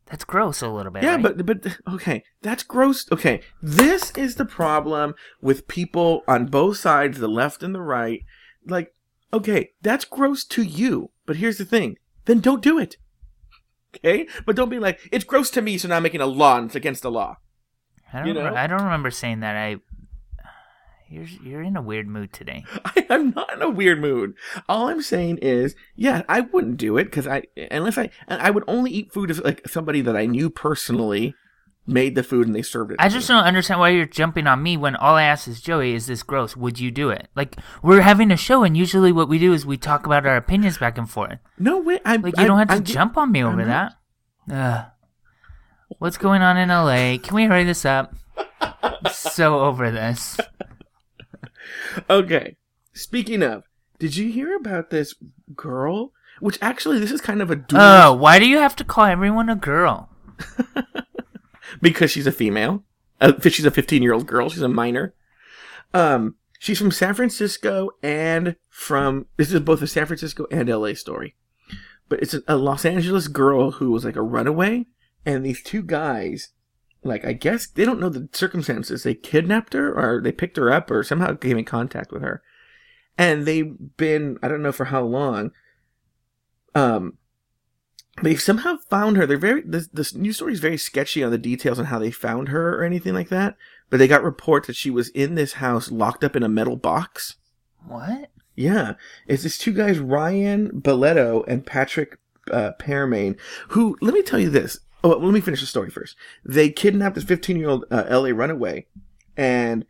[0.07, 1.05] That's gross a little bit.
[1.05, 1.22] Yeah, right?
[1.22, 3.07] but but okay, that's gross.
[3.12, 8.22] Okay, this is the problem with people on both sides, the left and the right.
[8.66, 8.92] Like,
[9.33, 12.96] okay, that's gross to you, but here's the thing: then don't do it.
[13.94, 16.57] Okay, but don't be like it's gross to me, so now I'm making a law
[16.57, 17.37] and it's against the law.
[18.12, 19.55] I don't you re- I don't remember saying that.
[19.57, 19.76] I
[21.11, 22.64] you're you're in a weird mood today.
[22.85, 24.35] I, I'm not in a weird mood.
[24.68, 28.64] All I'm saying is, yeah, I wouldn't do it because I unless I I would
[28.68, 31.35] only eat food if like somebody that I knew personally
[31.87, 32.99] made the food and they served it.
[33.01, 33.35] I just me.
[33.35, 36.23] don't understand why you're jumping on me when all I ask is Joey, is this
[36.23, 36.57] gross?
[36.57, 37.27] Would you do it?
[37.35, 40.37] Like we're having a show and usually what we do is we talk about our
[40.37, 41.40] opinions back and forth.
[41.59, 41.99] no way.
[42.05, 43.94] I Like you don't have to jump on me over that.
[44.51, 44.87] Ugh.
[45.99, 47.18] What's going on in LA?
[47.18, 48.14] Can we hurry this up?
[48.61, 50.38] I'm so over this.
[52.09, 52.56] Okay.
[52.92, 53.64] Speaking of,
[53.98, 55.14] did you hear about this
[55.54, 56.12] girl?
[56.40, 59.04] Which actually, this is kind of a dual Oh, why do you have to call
[59.04, 60.09] everyone a girl?
[61.83, 62.85] because she's a female.
[63.20, 64.48] Uh, she's a 15 year old girl.
[64.48, 65.14] She's a minor.
[65.92, 70.94] Um, she's from San Francisco and from this is both a San Francisco and LA
[70.94, 71.35] story,
[72.09, 74.87] but it's a, a Los Angeles girl who was like a runaway,
[75.26, 76.50] and these two guys,
[77.02, 79.02] like I guess they don't know the circumstances.
[79.02, 82.42] They kidnapped her or they picked her up or somehow came in contact with her,
[83.16, 85.52] and they've been I don't know for how long.
[86.74, 87.18] Um,
[88.22, 89.26] they've somehow found her.
[89.26, 92.10] They're very this this news story is very sketchy on the details on how they
[92.10, 93.56] found her or anything like that.
[93.88, 96.76] But they got reports that she was in this house locked up in a metal
[96.76, 97.36] box.
[97.86, 98.30] What?
[98.54, 98.94] Yeah,
[99.26, 102.18] it's these two guys, Ryan Balletto and Patrick
[102.52, 104.80] uh, Pearmain, who let me tell you this.
[105.02, 106.16] Oh, well, let me finish the story first.
[106.44, 108.86] They kidnapped this 15 year old uh, LA runaway,
[109.36, 109.86] and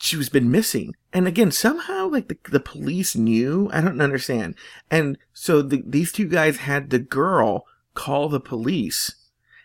[0.00, 0.94] she was been missing.
[1.12, 3.68] And again, somehow like the the police knew.
[3.72, 4.54] I don't understand.
[4.90, 9.14] And so the, these two guys had the girl call the police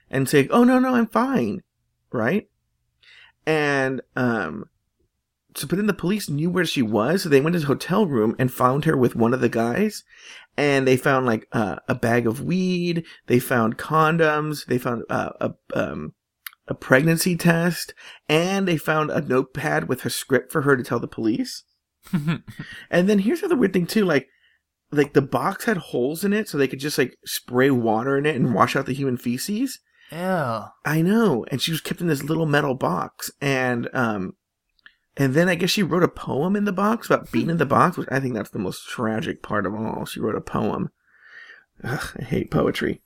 [0.10, 1.63] and say, "Oh no, no, I'm fine,"
[2.12, 2.50] right?
[3.46, 4.69] And um,
[5.56, 8.06] so but then the police knew where she was, so they went to the hotel
[8.06, 10.04] room and found her with one of the guys,
[10.58, 15.32] and they found like uh, a bag of weed, they found condoms, they found uh,
[15.39, 16.13] a um
[16.68, 17.94] a pregnancy test,
[18.30, 21.63] and they found a notepad with a script for her to tell the police.
[22.89, 24.28] And then here's the other weird thing too, like
[24.92, 28.26] like the box had holes in it, so they could just like spray water in
[28.26, 29.80] it and wash out the human feces.
[30.12, 30.66] Ew.
[30.86, 31.46] I know.
[31.50, 33.32] And she was kept in this little metal box.
[33.42, 34.34] And um
[35.15, 37.65] and then I guess she wrote a poem in the box about being in the
[37.65, 40.06] box, which I think that's the most tragic part of all.
[40.06, 40.91] She wrote a poem.
[41.84, 43.02] Ugh, I hate poetry.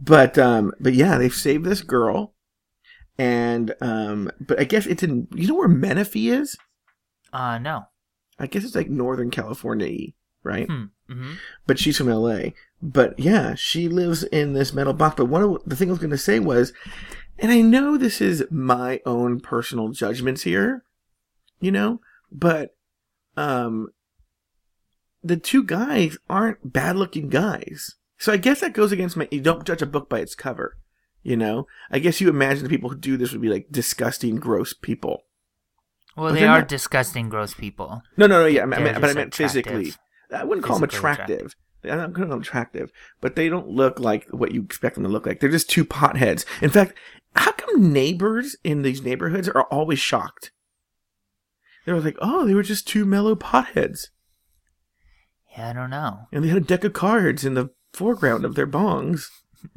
[0.00, 2.34] But um but yeah, they've saved this girl.
[3.18, 6.56] And um but I guess it's in you know where Menifee is?
[7.32, 7.86] Uh, no.
[8.38, 10.08] I guess it's like Northern California,
[10.42, 10.66] right?
[10.66, 10.84] Hmm.
[11.08, 11.32] hmm
[11.66, 12.50] but she's from LA.
[12.82, 15.16] But yeah, she lives in this metal box.
[15.16, 16.72] But one of the thing I was going to say was,
[17.38, 20.84] and I know this is my own personal judgments here,
[21.62, 22.76] you know, but
[23.38, 23.88] um,
[25.22, 27.94] the two guys aren't bad looking guys.
[28.18, 29.26] So I guess that goes against my.
[29.30, 30.76] You don't judge a book by its cover,
[31.22, 31.66] you know.
[31.90, 35.22] I guess you imagine the people who do this would be like disgusting, gross people.
[36.16, 38.02] Well, But they they're not- disgusting, gross people.
[38.18, 38.46] No, no, no.
[38.46, 39.34] Yeah, I They're but I meant attractive.
[39.34, 39.92] physically.
[40.34, 41.56] I wouldn't call them Physically attractive.
[41.84, 45.10] I'm not calling them attractive, but they don't look like what you expect them to
[45.10, 45.40] look like.
[45.40, 46.44] They're just two potheads.
[46.62, 46.94] In fact,
[47.34, 50.52] how come neighbors in these neighborhoods are always shocked?
[51.84, 54.08] They're like, oh, they were just two mellow potheads.
[55.56, 56.20] Yeah, I don't know.
[56.32, 59.26] And they had a deck of cards in the foreground of their bongs.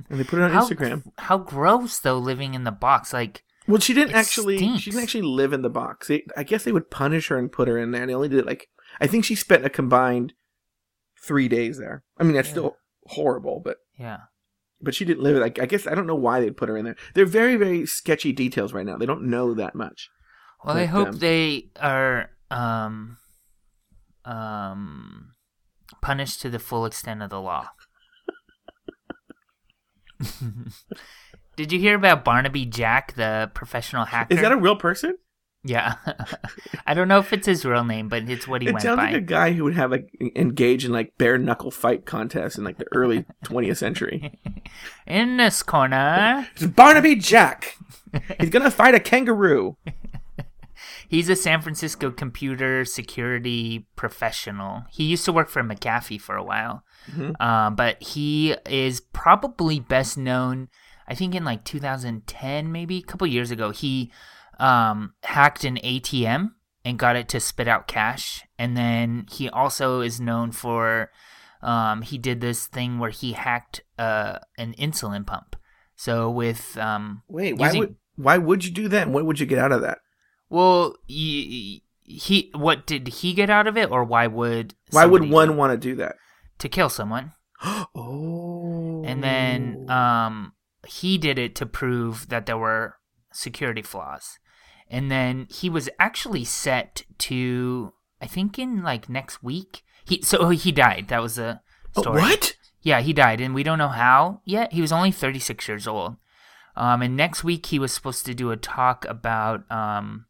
[0.09, 1.03] And they put it on How, Instagram.
[1.17, 3.11] how gross though living in the box.
[3.13, 4.57] Like Well, she didn't It actually.
[4.57, 4.81] stinks.
[4.81, 6.07] She didn't actually live in the box.
[6.07, 8.01] They, I guess they would punish her and put her in there.
[8.01, 8.67] And they only did it like.
[9.01, 10.33] I think she spent a combined
[11.21, 12.03] three days there.
[12.17, 12.53] I mean, that's Yeah.
[12.53, 14.17] still horrible, but yeah.
[14.81, 15.37] but she didn't live.
[15.37, 16.95] Like I guess I don't know why they'd put her in there.
[17.13, 18.97] They're very very sketchy details right now.
[18.97, 20.09] They don't know that much.
[20.65, 23.17] Well, I hope um, they are um
[24.25, 25.33] um
[26.01, 27.69] punished to the full extent of the law.
[31.55, 34.33] Did you hear about Barnaby Jack, the professional hacker?
[34.33, 35.17] Is that a real person?
[35.63, 35.95] yeah.
[36.87, 38.97] I don't know if it's his real name, but it's what he it went sounds
[38.97, 39.05] by.
[39.07, 42.63] like a guy who would have like engage in like bare knuckle fight contests in
[42.63, 44.39] like the early 20th century.
[45.07, 47.77] In this corner, It's Barnaby Jack.
[48.39, 49.77] He's gonna fight a kangaroo.
[51.09, 54.83] He's a San Francisco computer security professional.
[54.91, 57.39] He used to work for McAfee for a while, Mhm.
[57.41, 60.69] um, but he is probably best known.
[61.07, 64.11] I think in like 2010, maybe a couple years ago, he
[64.59, 66.51] um, hacked an ATM
[66.85, 68.45] and got it to spit out cash.
[68.57, 71.11] And then he also is known for
[71.61, 75.55] um, he did this thing where he hacked uh, an insulin pump.
[75.97, 79.03] So with um, Wait, why Using- would why would you do that?
[79.03, 79.97] And what would you get out of that?
[80.49, 85.29] Well, he, he what did he get out of it, or why would Why would
[85.29, 86.15] one want to do that?
[86.59, 87.33] to kill someone?
[87.63, 89.03] oh.
[89.05, 90.53] And then um,
[90.87, 92.95] he did it to prove that there were
[93.31, 94.39] security flaws.
[94.89, 99.83] And then he was actually set to, I think, in like next week.
[100.05, 101.07] He so he died.
[101.09, 101.61] That was the
[101.97, 102.21] Oh, story.
[102.21, 102.55] what?
[102.81, 104.73] Yeah, he died, and we don't know how yet.
[104.73, 106.17] He was only 36 years old.
[106.75, 110.25] Um, and next week he was supposed to do a talk about um,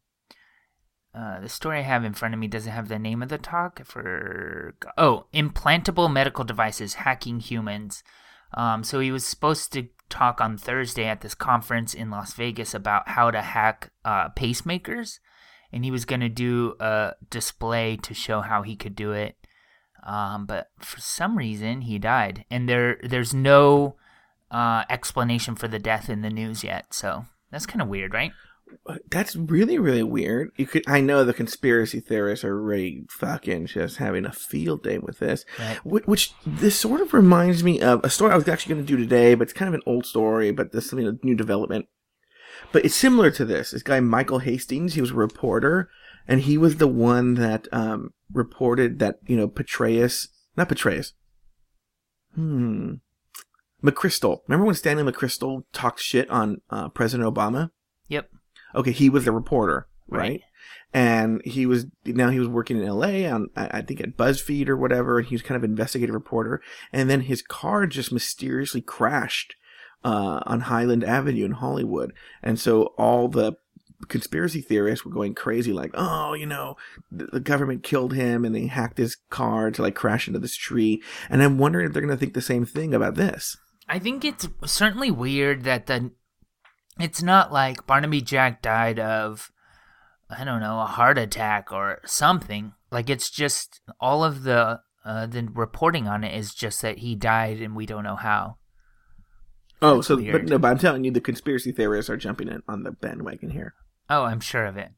[1.16, 3.38] uh, the story I have in front of me doesn't have the name of the
[3.38, 8.04] talk for oh implantable medical devices hacking humans.
[8.52, 12.74] Um, so he was supposed to talk on Thursday at this conference in Las Vegas
[12.74, 15.18] about how to hack uh, pacemakers,
[15.72, 19.36] and he was going to do a display to show how he could do it.
[20.04, 23.96] Um, but for some reason he died, and there there's no
[24.50, 26.92] uh, explanation for the death in the news yet.
[26.92, 28.32] So that's kind of weird, right?
[29.10, 30.52] That's really really weird.
[30.56, 34.98] You could I know the conspiracy theorists are really fucking just having a field day
[34.98, 35.44] with this.
[35.58, 35.78] Right.
[35.78, 38.92] Wh- Which this sort of reminds me of a story I was actually going to
[38.96, 41.34] do today, but it's kind of an old story, but this is something a new
[41.34, 41.86] development.
[42.72, 43.70] But it's similar to this.
[43.70, 45.88] This guy Michael Hastings, he was a reporter,
[46.26, 51.12] and he was the one that um, reported that you know Petraeus, not Petraeus,
[52.34, 52.94] hmm,
[53.82, 54.40] McChrystal.
[54.48, 57.70] Remember when Stanley McChrystal talked shit on uh, President Obama?
[58.08, 58.30] Yep.
[58.76, 60.20] Okay, he was the reporter, right?
[60.20, 60.40] Right.
[60.92, 63.28] And he was now he was working in L.A.
[63.28, 66.62] on I think at BuzzFeed or whatever, and he was kind of an investigative reporter.
[66.92, 69.56] And then his car just mysteriously crashed
[70.04, 72.12] uh, on Highland Avenue in Hollywood,
[72.42, 73.56] and so all the
[74.08, 76.76] conspiracy theorists were going crazy, like, oh, you know,
[77.10, 80.56] the, the government killed him and they hacked his car to like crash into this
[80.56, 81.02] tree.
[81.30, 83.56] And I'm wondering if they're going to think the same thing about this.
[83.88, 86.10] I think it's certainly weird that the
[86.98, 89.50] it's not like Barnaby Jack died of
[90.28, 92.72] I don't know a heart attack or something.
[92.90, 97.14] Like it's just all of the uh, the reporting on it is just that he
[97.14, 98.56] died and we don't know how.
[99.82, 102.62] Oh, That's so but no, but I'm telling you, the conspiracy theorists are jumping in
[102.66, 103.74] on the bandwagon here.
[104.08, 104.90] Oh, I'm sure of it.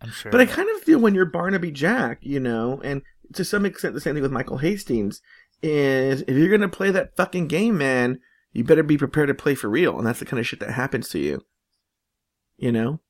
[0.00, 0.30] I'm sure.
[0.30, 0.50] But I it.
[0.50, 3.02] kind of feel when you're Barnaby Jack, you know, and
[3.34, 5.20] to some extent the same thing with Michael Hastings,
[5.62, 8.20] is if you're gonna play that fucking game, man,
[8.52, 10.72] you better be prepared to play for real, and that's the kind of shit that
[10.72, 11.44] happens to you.
[12.56, 13.00] You know?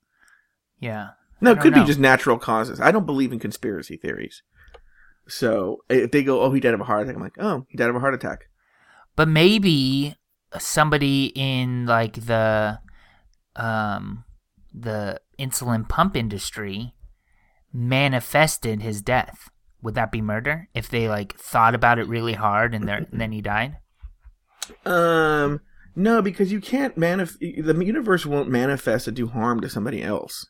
[0.79, 1.11] yeah.
[1.41, 1.81] No, it could know.
[1.81, 2.81] be just natural causes.
[2.81, 4.43] I don't believe in conspiracy theories.
[5.27, 7.79] So if they go, oh, he died of a heart attack, I'm like, oh, he
[7.79, 8.49] died of a heart attack.
[9.17, 10.17] But maybe
[10.59, 12.81] somebody in like the
[13.57, 14.25] um
[14.73, 16.95] the insulin pump industry
[17.73, 19.51] manifested his death.
[19.83, 23.33] Would that be murder if they like thought about it really hard and, and then
[23.33, 23.79] he died?
[24.87, 25.61] Um,
[25.97, 30.47] no, because you can't manif- the universe won't manifest to do harm to somebody else.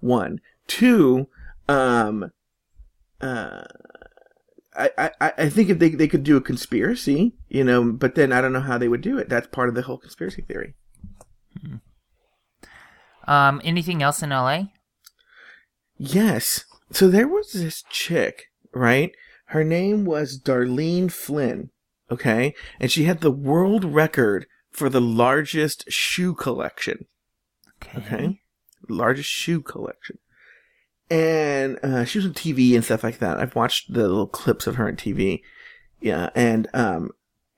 [0.00, 1.28] One, two,
[1.68, 2.30] um,
[3.20, 3.62] uh,
[4.74, 8.32] I, I, I think if they, they could do a conspiracy, you know, but then
[8.32, 9.28] I don't know how they would do it.
[9.28, 10.74] That's part of the whole conspiracy theory.
[13.28, 14.64] Um, anything else in LA?
[15.96, 16.64] Yes.
[16.90, 19.12] So there was this chick, right?
[19.46, 21.70] Her name was Darlene Flynn.
[22.12, 22.54] Okay.
[22.78, 27.06] And she had the world record for the largest shoe collection.
[27.96, 28.38] Okay.
[28.88, 30.18] Largest shoe collection.
[31.10, 33.38] And uh, she was on TV and stuff like that.
[33.38, 35.40] I've watched the little clips of her on TV.
[36.00, 36.28] Yeah.
[36.34, 37.10] And um,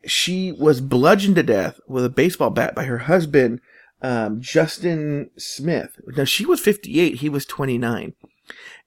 [0.07, 3.61] she was bludgeoned to death with a baseball bat by her husband,
[4.03, 5.99] um, Justin Smith.
[6.17, 8.15] Now, she was 58, he was 29.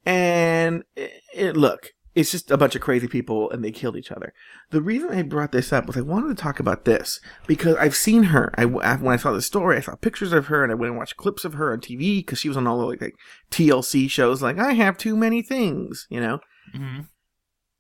[0.05, 4.11] And it, it, look, it's just a bunch of crazy people and they killed each
[4.11, 4.34] other.
[4.72, 7.95] The reason I brought this up was I wanted to talk about this because I've
[7.95, 8.53] seen her.
[8.57, 10.97] I, when I saw the story, I saw pictures of her and I went and
[10.97, 13.15] watched clips of her on TV because she was on all the like, like
[13.51, 16.39] TLC shows like, I have too many things, you know?
[16.74, 17.01] hmm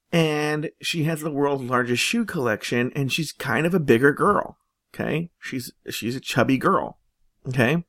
[0.09, 4.57] and she has the world's largest shoe collection and she's kind of a bigger girl
[4.95, 6.97] okay she's she's a chubby girl
[7.47, 7.85] Okay.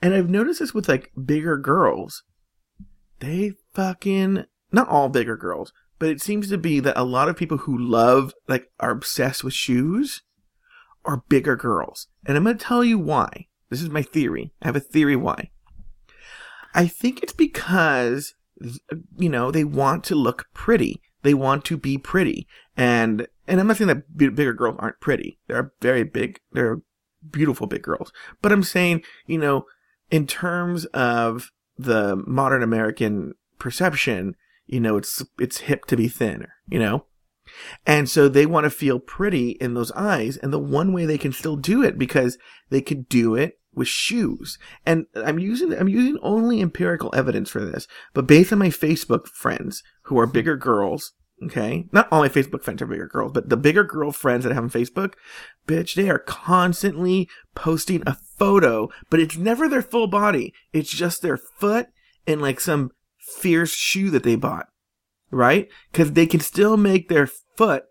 [0.00, 2.24] And I've noticed this with like bigger girls.
[3.20, 7.36] They fucking, not all bigger girls, but it seems to be that a lot of
[7.36, 10.22] people who love, like, are obsessed with shoes
[11.04, 12.08] are bigger girls.
[12.26, 13.46] And I'm going to tell you why.
[13.70, 14.52] This is my theory.
[14.60, 15.50] I have a theory why.
[16.74, 18.34] I think it's because,
[19.16, 21.00] you know, they want to look pretty.
[21.22, 22.46] They want to be pretty.
[22.76, 25.38] And, and I'm not saying that bigger girls aren't pretty.
[25.46, 26.40] They're very big.
[26.52, 26.80] They're
[27.30, 28.12] beautiful big girls.
[28.40, 29.66] But I'm saying, you know,
[30.10, 34.34] in terms of the modern American perception,
[34.66, 37.06] you know, it's, it's hip to be thinner, you know?
[37.86, 40.36] And so they want to feel pretty in those eyes.
[40.36, 42.38] And the one way they can still do it because
[42.70, 44.58] they could do it with shoes.
[44.84, 49.26] And I'm using, I'm using only empirical evidence for this, but based on my Facebook
[49.28, 51.12] friends who are bigger girls,
[51.44, 54.52] okay, not all my Facebook friends are bigger girls, but the bigger girl friends that
[54.52, 55.14] I have on Facebook,
[55.66, 60.52] bitch, they are constantly posting a photo, but it's never their full body.
[60.72, 61.88] It's just their foot
[62.26, 62.90] and like some
[63.36, 64.66] fierce shoe that they bought,
[65.30, 65.68] right?
[65.92, 67.26] Cause they can still make their
[67.56, 67.84] foot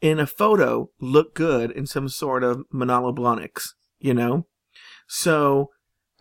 [0.00, 4.46] in a photo look good in some sort of Manolo Blahniks, you know?
[5.06, 5.70] So,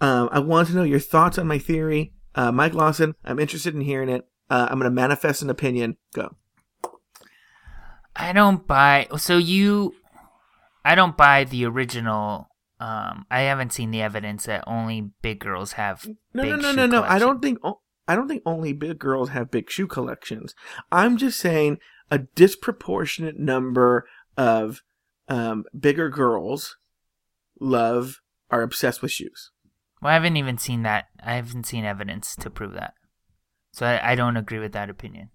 [0.01, 2.13] um, I want to know your thoughts on my theory.
[2.35, 4.27] Uh, Mike Lawson, I'm interested in hearing it.
[4.49, 5.97] Uh, I'm going to manifest an opinion.
[6.13, 6.35] Go.
[8.15, 9.07] I don't buy.
[9.17, 9.93] So you,
[10.83, 12.49] I don't buy the original.
[12.79, 16.07] Um, I haven't seen the evidence that only big girls have.
[16.33, 17.03] No, big no, no, no, no.
[17.03, 17.59] I don't think.
[18.09, 20.55] I don't think only big girls have big shoe collections.
[20.91, 21.77] I'm just saying
[22.09, 24.81] a disproportionate number of
[25.27, 26.77] um, bigger girls
[27.59, 29.51] love are obsessed with shoes.
[30.01, 31.05] Well, I haven't even seen that.
[31.23, 32.95] I haven't seen evidence to prove that.
[33.73, 35.29] So I, I don't agree with that opinion.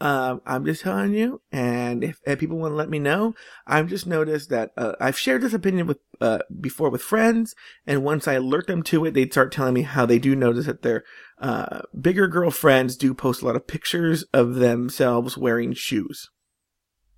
[0.00, 3.34] Um, I'm just telling you, and if, if people want to let me know,
[3.66, 7.54] I've just noticed that uh, I've shared this opinion with uh, before with friends,
[7.86, 10.66] and once I alert them to it, they'd start telling me how they do notice
[10.66, 11.04] that their
[11.40, 16.30] uh, bigger girlfriends do post a lot of pictures of themselves wearing shoes.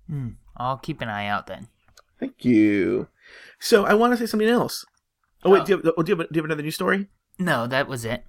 [0.07, 0.29] Hmm.
[0.57, 1.67] I'll keep an eye out then.
[2.19, 3.07] Thank you.
[3.59, 4.85] So I want to say something else.
[5.43, 5.65] Oh wait, Oh.
[5.65, 7.07] do, you have, oh, do, you have, do you have another news story?
[7.39, 8.25] No, that was it.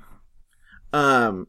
[0.92, 1.48] Um,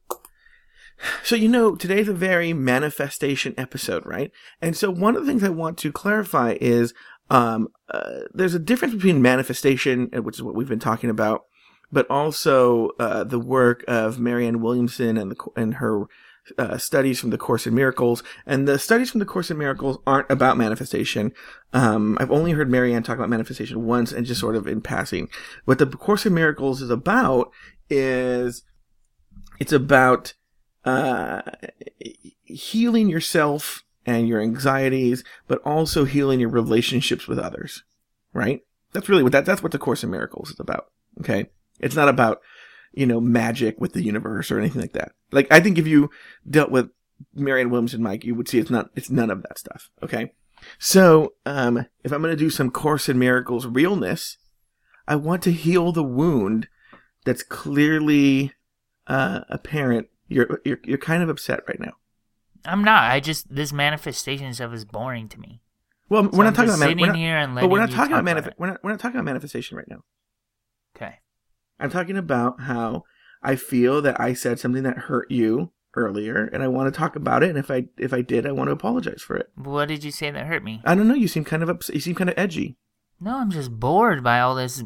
[1.23, 4.31] so you know today's a very manifestation episode, right?
[4.61, 6.93] And so one of the things I want to clarify is
[7.29, 11.45] um, uh, there's a difference between manifestation, uh, which is what we've been talking about,
[11.91, 16.05] but also uh, the work of Marianne Williamson and the and her
[16.57, 18.23] uh, studies from the Course in Miracles.
[18.45, 21.31] And the studies from the Course in Miracles aren't about manifestation.
[21.71, 25.29] Um, I've only heard Marianne talk about manifestation once and just sort of in passing.
[25.65, 27.51] What the Course in Miracles is about
[27.89, 28.63] is
[29.59, 30.33] it's about
[30.85, 31.41] uh,
[32.43, 37.83] healing yourself and your anxieties, but also healing your relationships with others.
[38.33, 38.61] Right?
[38.93, 40.87] That's really what that that's what the Course in Miracles is about.
[41.19, 41.47] Okay,
[41.79, 42.41] it's not about
[42.93, 45.13] you know magic with the universe or anything like that.
[45.31, 46.09] Like I think if you
[46.49, 46.89] dealt with
[47.33, 49.89] Marianne and Mike, you would see it's not it's none of that stuff.
[50.01, 50.31] Okay,
[50.77, 54.37] so um, if I'm going to do some Course in Miracles realness,
[55.07, 56.67] I want to heal the wound
[57.25, 58.53] that's clearly
[59.07, 60.07] uh, apparent.
[60.27, 61.93] You're, you're you're kind of upset right now.
[62.65, 63.11] I'm not.
[63.11, 65.61] I just this manifestation stuff is boring to me.
[66.09, 67.91] Well, So we're not talking about sitting mani- we're not, here and but we're not
[67.91, 70.03] talking talk about about manif- we're not we're not talking about manifestation right now.
[70.95, 71.19] Okay.
[71.79, 73.03] I'm talking about how
[73.41, 77.15] I feel that I said something that hurt you earlier, and I want to talk
[77.15, 77.49] about it.
[77.49, 79.49] And if I if I did, I want to apologize for it.
[79.55, 80.81] What did you say that hurt me?
[80.85, 81.13] I don't know.
[81.15, 81.95] You seem kind of upset.
[81.95, 82.77] You seem kind of edgy.
[83.19, 84.83] No, I'm just bored by all this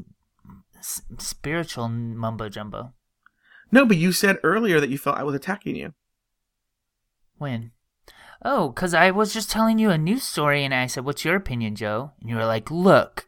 [0.78, 2.94] s- spiritual mumbo jumbo.
[3.72, 5.94] No, but you said earlier that you felt I was attacking you.
[7.38, 7.72] When?
[8.44, 11.36] Oh, because I was just telling you a news story and I said, What's your
[11.36, 12.12] opinion, Joe?
[12.22, 13.28] And you were like, Look,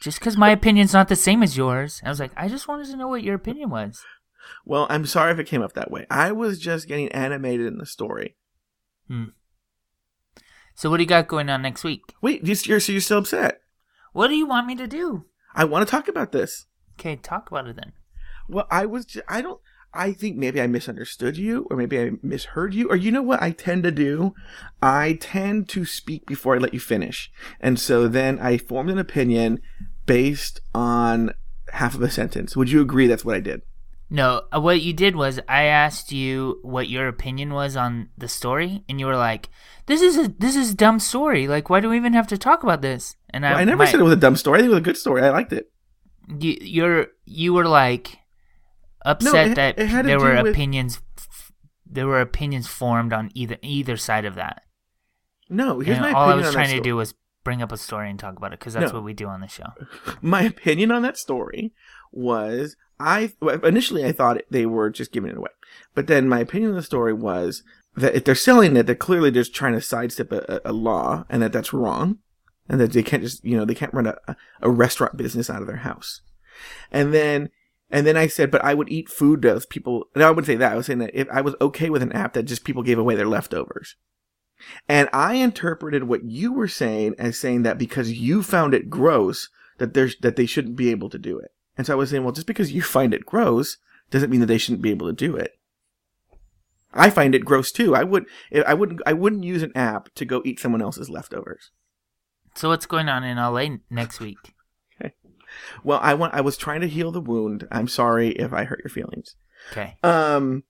[0.00, 2.00] just because my opinion's not the same as yours.
[2.04, 4.02] I was like, I just wanted to know what your opinion was.
[4.64, 6.06] Well, I'm sorry if it came up that way.
[6.10, 8.36] I was just getting animated in the story.
[9.08, 9.24] Hmm.
[10.74, 12.14] So, what do you got going on next week?
[12.20, 13.60] Wait, you- you're so you're still upset?
[14.12, 15.24] What do you want me to do?
[15.54, 16.66] I want to talk about this.
[16.98, 17.92] Okay, talk about it then.
[18.48, 19.06] Well, I was.
[19.06, 19.60] Just, I don't.
[19.96, 23.42] I think maybe I misunderstood you, or maybe I misheard you, or you know what
[23.42, 24.34] I tend to do?
[24.82, 27.30] I tend to speak before I let you finish,
[27.60, 29.60] and so then I formed an opinion
[30.06, 31.32] based on
[31.72, 32.56] half of a sentence.
[32.56, 33.62] Would you agree that's what I did?
[34.08, 38.28] No, uh, what you did was I asked you what your opinion was on the
[38.28, 39.48] story, and you were like,
[39.86, 41.48] "This is a this is a dumb story.
[41.48, 43.86] Like, why do we even have to talk about this?" And Well, I never my-
[43.86, 44.58] said it was a dumb story.
[44.58, 45.22] I think it was a good story.
[45.22, 45.70] I liked it.
[46.38, 48.18] you, you're you were like
[49.06, 51.00] upset it- that it there were with- opinions
[51.88, 54.62] there were opinions formed on either either side of that.
[55.48, 58.10] No, here's and my all I was trying to do was bring up a story
[58.10, 58.98] and talk about it because that's No.
[58.98, 59.68] what we do on the show.
[60.20, 61.72] My opinion on that story
[62.10, 65.50] was I well, initially I thought they were just giving it away,
[65.94, 67.62] but then my opinion on the story was
[67.94, 71.24] that if they're selling it, they're clearly just trying to sidestep a, a, a law,
[71.28, 72.18] and that that's wrong,
[72.68, 74.16] and that they can't just you know they can't run a,
[74.60, 76.20] a restaurant business out of their house,
[76.90, 77.50] and then.
[77.90, 80.06] And then I said, but I would eat food those people.
[80.16, 80.72] No, I wouldn't say that.
[80.72, 82.98] I was saying that if I was okay with an app that just people gave
[82.98, 83.96] away their leftovers.
[84.88, 89.48] And I interpreted what you were saying as saying that because you found it gross,
[89.78, 91.52] that there's that they shouldn't be able to do it.
[91.76, 93.76] And so I was saying, well, just because you find it gross
[94.10, 95.58] doesn't mean that they shouldn't be able to do it.
[96.92, 97.94] I find it gross too.
[97.94, 98.26] I would
[98.66, 101.70] I wouldn't I wouldn't use an app to go eat someone else's leftovers.
[102.54, 104.55] So what's going on in LA next week?
[105.84, 107.66] Well, I want I was trying to heal the wound.
[107.70, 109.36] I'm sorry if I hurt your feelings.
[109.72, 109.96] Okay.
[110.02, 110.64] Um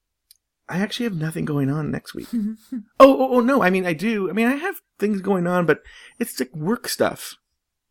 [0.69, 2.29] I actually have nothing going on next week.
[2.35, 3.63] oh, oh, oh, no.
[3.63, 4.29] I mean, I do.
[4.29, 5.81] I mean, I have things going on, but
[6.19, 7.37] it's like work stuff,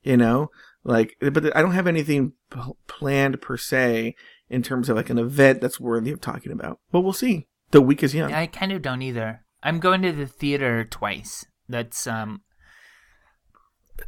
[0.03, 0.51] you know?
[0.83, 4.15] Like, but I don't have anything p- planned per se
[4.49, 6.79] in terms of like an event that's worthy of talking about.
[6.91, 7.47] But we'll see.
[7.71, 8.33] The week is young.
[8.33, 9.43] I kind of don't either.
[9.63, 11.45] I'm going to the theater twice.
[11.67, 12.41] That's um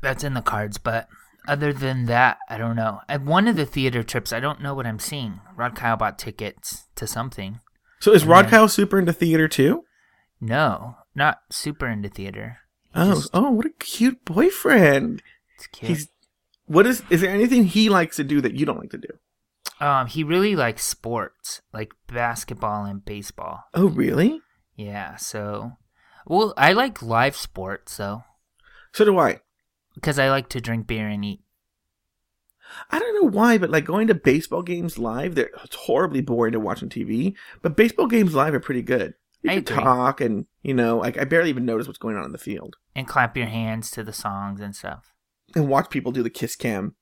[0.02, 1.08] that's in the cards, but
[1.48, 3.02] other than that, I don't know.
[3.10, 5.40] At one of the theater trips, I don't know what I'm seeing.
[5.56, 7.60] Rod Kyle bought tickets to something.
[8.00, 8.52] So is Rod Yeah.
[8.52, 9.84] Kyle super into theater too?
[10.40, 12.60] No, not super into theater.
[12.94, 15.24] Oh, Just- oh, what a cute boyfriend.
[15.56, 15.90] It's cute.
[15.90, 16.10] He's,
[16.66, 19.10] what is, is there anything he likes to do that you don't like to do?
[19.80, 23.64] Um, he really likes sports, like basketball and baseball.
[23.74, 24.42] Oh, really?
[24.76, 25.74] Yeah, so
[26.26, 28.24] well, I like live sports, so
[28.94, 29.40] So do I.
[29.98, 31.42] because I like to drink beer and eat.
[32.92, 36.52] I don't know why, but like going to baseball games live, they're it's horribly boring
[36.54, 37.34] to watch on TV.
[37.62, 39.14] But baseball games live are pretty good.
[39.42, 39.84] You I can agree.
[39.84, 42.76] talk, and you know, like I barely even notice what's going on in the field,
[42.96, 45.14] and clap your hands to the songs and stuff.
[45.56, 46.96] and watch people do the kiss cam.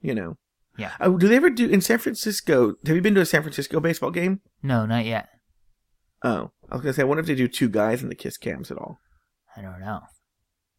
[0.00, 0.36] You know.
[0.78, 0.92] Yeah.
[1.00, 2.74] Oh, do they ever do in San Francisco?
[2.86, 4.40] Have you been to a San Francisco baseball game?
[4.62, 5.28] No, not yet.
[6.24, 8.36] Oh, I was gonna say, I wonder if they do two guys in the kiss
[8.38, 8.98] cams at all.
[9.56, 10.00] I don't know.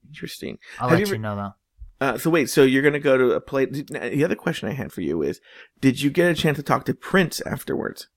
[0.07, 0.57] Interesting.
[0.79, 1.53] I'll Have let you you, know though.
[2.05, 3.65] Uh, so wait, so you're gonna go to a play?
[3.65, 5.39] The other question I had for you is,
[5.79, 8.07] did you get a chance to talk to Prince afterwards?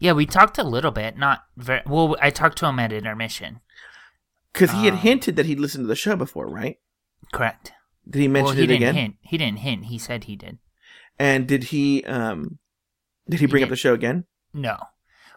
[0.00, 1.18] Yeah, we talked a little bit.
[1.18, 2.16] Not very well.
[2.22, 3.60] I talked to him at intermission.
[4.52, 6.78] Because he had Um, hinted that he'd listened to the show before, right?
[7.32, 7.72] Correct.
[8.08, 8.94] Did he mention well, he it didn't again?
[8.94, 9.16] hint.
[9.20, 9.84] He didn't hint.
[9.86, 10.58] He said he did.
[11.18, 12.58] And did he um
[13.28, 14.24] did he He bring up the show again?
[14.54, 14.78] No,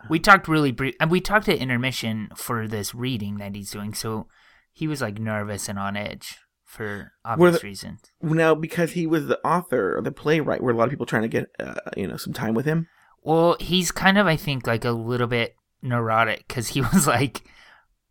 [0.10, 0.96] we talked really brief.
[1.00, 3.94] And we talked at intermission for this reading that he's doing.
[3.94, 4.28] So
[4.72, 8.02] he was like nervous and on edge for obvious the- reasons.
[8.22, 11.24] Now because he was the author or the playwright, were a lot of people trying
[11.24, 12.88] to get uh, you know some time with him?
[13.24, 17.44] Well, he's kind of, I think, like a little bit neurotic because he was like,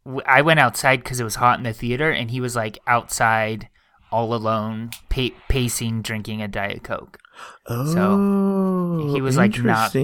[0.05, 2.79] w- I went outside because it was hot in the theater, and he was like
[2.87, 3.69] outside
[4.13, 7.19] all alone, pa- pacing, drinking a Diet Coke,
[7.67, 7.93] Oh,
[9.07, 9.95] so he was, like, not-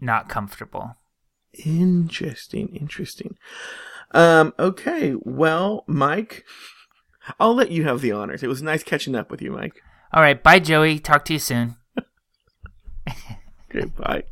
[0.00, 0.96] not comfortable.
[1.64, 3.36] interesting, interesting.
[4.14, 6.44] Um, okay, well, Mike,
[7.40, 8.42] I'll let you have the honors.
[8.42, 9.82] It was nice catching up with you, Mike.
[10.12, 11.00] All right, bye, Joey.
[11.00, 11.76] Talk to you soon.
[13.74, 14.22] Okay, bye.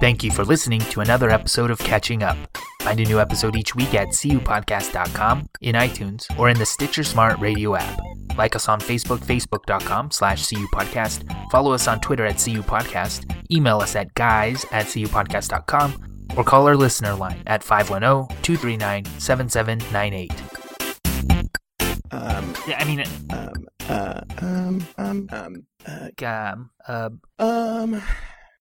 [0.00, 2.36] Thank you for listening to another episode of Catching Up.
[2.82, 7.38] Find a new episode each week at cupodcast.com, in iTunes, or in the Stitcher Smart
[7.40, 7.98] Radio app.
[8.38, 11.50] Like us on Facebook, facebook.com slash cupodcast.
[11.50, 13.34] Follow us on Twitter at cupodcast.
[13.50, 20.30] Email us at guys at cupodcast.com, or call our listener line at 510-239-7798.
[22.10, 28.02] Um, Yeah, I mean, um, uh, um, um, um, uh, um, uh, um,